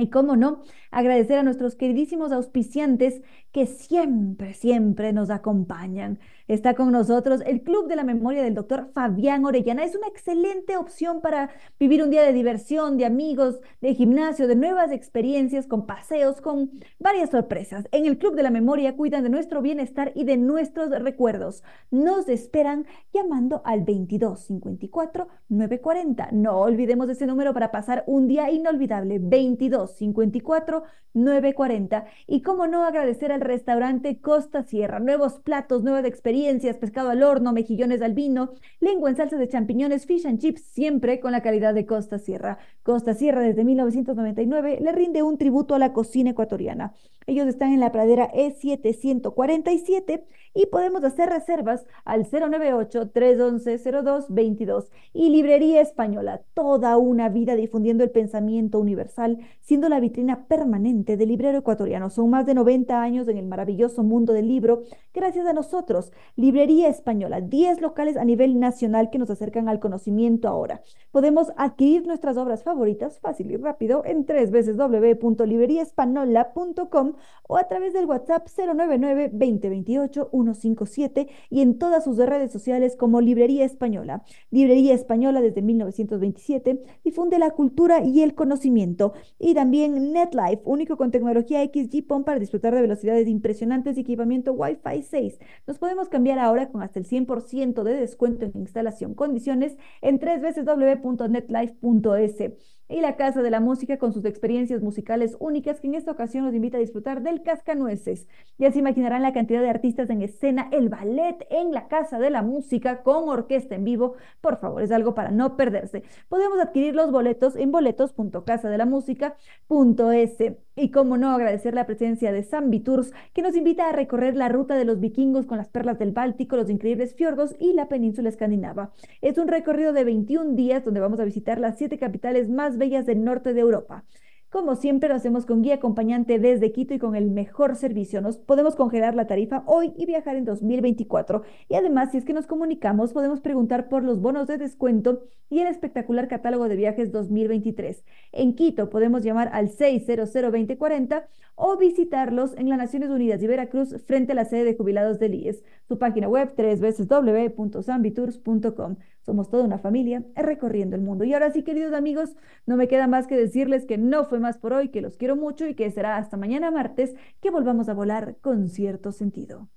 [0.00, 3.22] y cómo no, agradecer a nuestros queridísimos auspiciantes
[3.52, 6.18] que siempre, siempre nos acompañan.
[6.50, 9.84] Está con nosotros el Club de la Memoria del doctor Fabián Orellana.
[9.84, 14.56] Es una excelente opción para vivir un día de diversión, de amigos, de gimnasio, de
[14.56, 17.86] nuevas experiencias, con paseos, con varias sorpresas.
[17.92, 21.62] En el Club de la Memoria cuidan de nuestro bienestar y de nuestros recuerdos.
[21.92, 26.30] Nos esperan llamando al 2254 940.
[26.32, 29.20] No olvidemos ese número para pasar un día inolvidable.
[29.20, 30.82] 2254
[31.14, 32.06] 940.
[32.26, 34.98] Y cómo no agradecer al restaurante Costa Sierra.
[34.98, 36.39] Nuevos platos, nuevas experiencias,
[36.80, 41.20] pescado al horno, mejillones al vino, lengua en salsa de champiñones, fish and chips, siempre
[41.20, 42.58] con la calidad de Costa Sierra.
[42.82, 46.94] Costa Sierra desde 1999 le rinde un tributo a la cocina ecuatoriana.
[47.26, 54.88] Ellos están en la pradera E747 y podemos hacer reservas al 098-311-0222.
[55.12, 61.28] Y Librería Española, toda una vida difundiendo el pensamiento universal, siendo la vitrina permanente del
[61.28, 62.10] librero ecuatoriano.
[62.10, 64.82] Son más de 90 años en el maravilloso mundo del libro,
[65.14, 66.10] gracias a nosotros.
[66.36, 70.82] Librería Española, 10 locales a nivel nacional que nos acercan al conocimiento ahora.
[71.10, 77.14] Podemos adquirir nuestras obras favoritas fácil y rápido en tres veces www.libreriaespanola.com
[77.48, 83.20] o a través del WhatsApp 099 2028 157 y en todas sus redes sociales como
[83.20, 84.22] Librería Española.
[84.50, 89.12] Librería Española desde 1927 difunde la cultura y el conocimiento.
[89.38, 95.02] Y también NetLife, único con tecnología XG-PON para disfrutar de velocidades impresionantes y equipamiento Wi-Fi
[95.02, 95.38] 6.
[95.66, 99.14] Nos podemos cambiar ahora con hasta el 100% de descuento en instalación.
[99.14, 105.36] Condiciones en tres veces www.netlife.es y la Casa de la Música con sus experiencias musicales
[105.38, 108.26] únicas que en esta ocasión nos invita a disfrutar del Cascanueces.
[108.58, 112.30] Ya se imaginarán la cantidad de artistas en escena, el ballet en la Casa de
[112.30, 114.14] la Música con orquesta en vivo.
[114.40, 116.02] Por favor, es algo para no perderse.
[116.28, 120.38] Podemos adquirir los boletos en boletos.casadelamusica.es.
[120.76, 124.48] Y cómo no agradecer la presencia de Zambi Tours, que nos invita a recorrer la
[124.48, 128.30] ruta de los vikingos con las perlas del Báltico, los increíbles fiordos y la península
[128.30, 128.92] escandinava.
[129.20, 133.06] Es un recorrido de 21 días donde vamos a visitar las siete capitales más bellas
[133.06, 134.04] del norte de Europa.
[134.50, 138.20] Como siempre lo hacemos con guía acompañante desde Quito y con el mejor servicio.
[138.20, 141.44] Nos podemos congelar la tarifa hoy y viajar en 2024.
[141.68, 145.60] Y además, si es que nos comunicamos, podemos preguntar por los bonos de descuento y
[145.60, 148.04] el espectacular catálogo de viajes 2023.
[148.32, 154.32] En Quito podemos llamar al 600-2040 o visitarlos en las Naciones Unidas y Veracruz frente
[154.32, 155.62] a la sede de jubilados del IES.
[155.86, 158.96] Su página web www.sambitours.com.
[159.30, 161.22] Somos toda una familia recorriendo el mundo.
[161.22, 162.30] Y ahora sí, queridos amigos,
[162.66, 165.36] no me queda más que decirles que no fue más por hoy, que los quiero
[165.36, 169.68] mucho y que será hasta mañana martes que volvamos a volar con cierto sentido.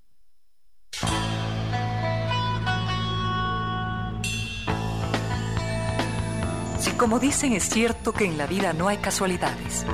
[6.79, 9.85] Si como dicen es cierto que en la vida no hay casualidades,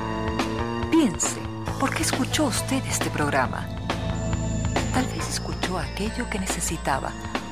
[0.90, 1.42] piense,
[1.82, 3.68] ¿por qué escuchó usted este programa?
[4.94, 7.12] Tal vez escuchó aquello que necesitaba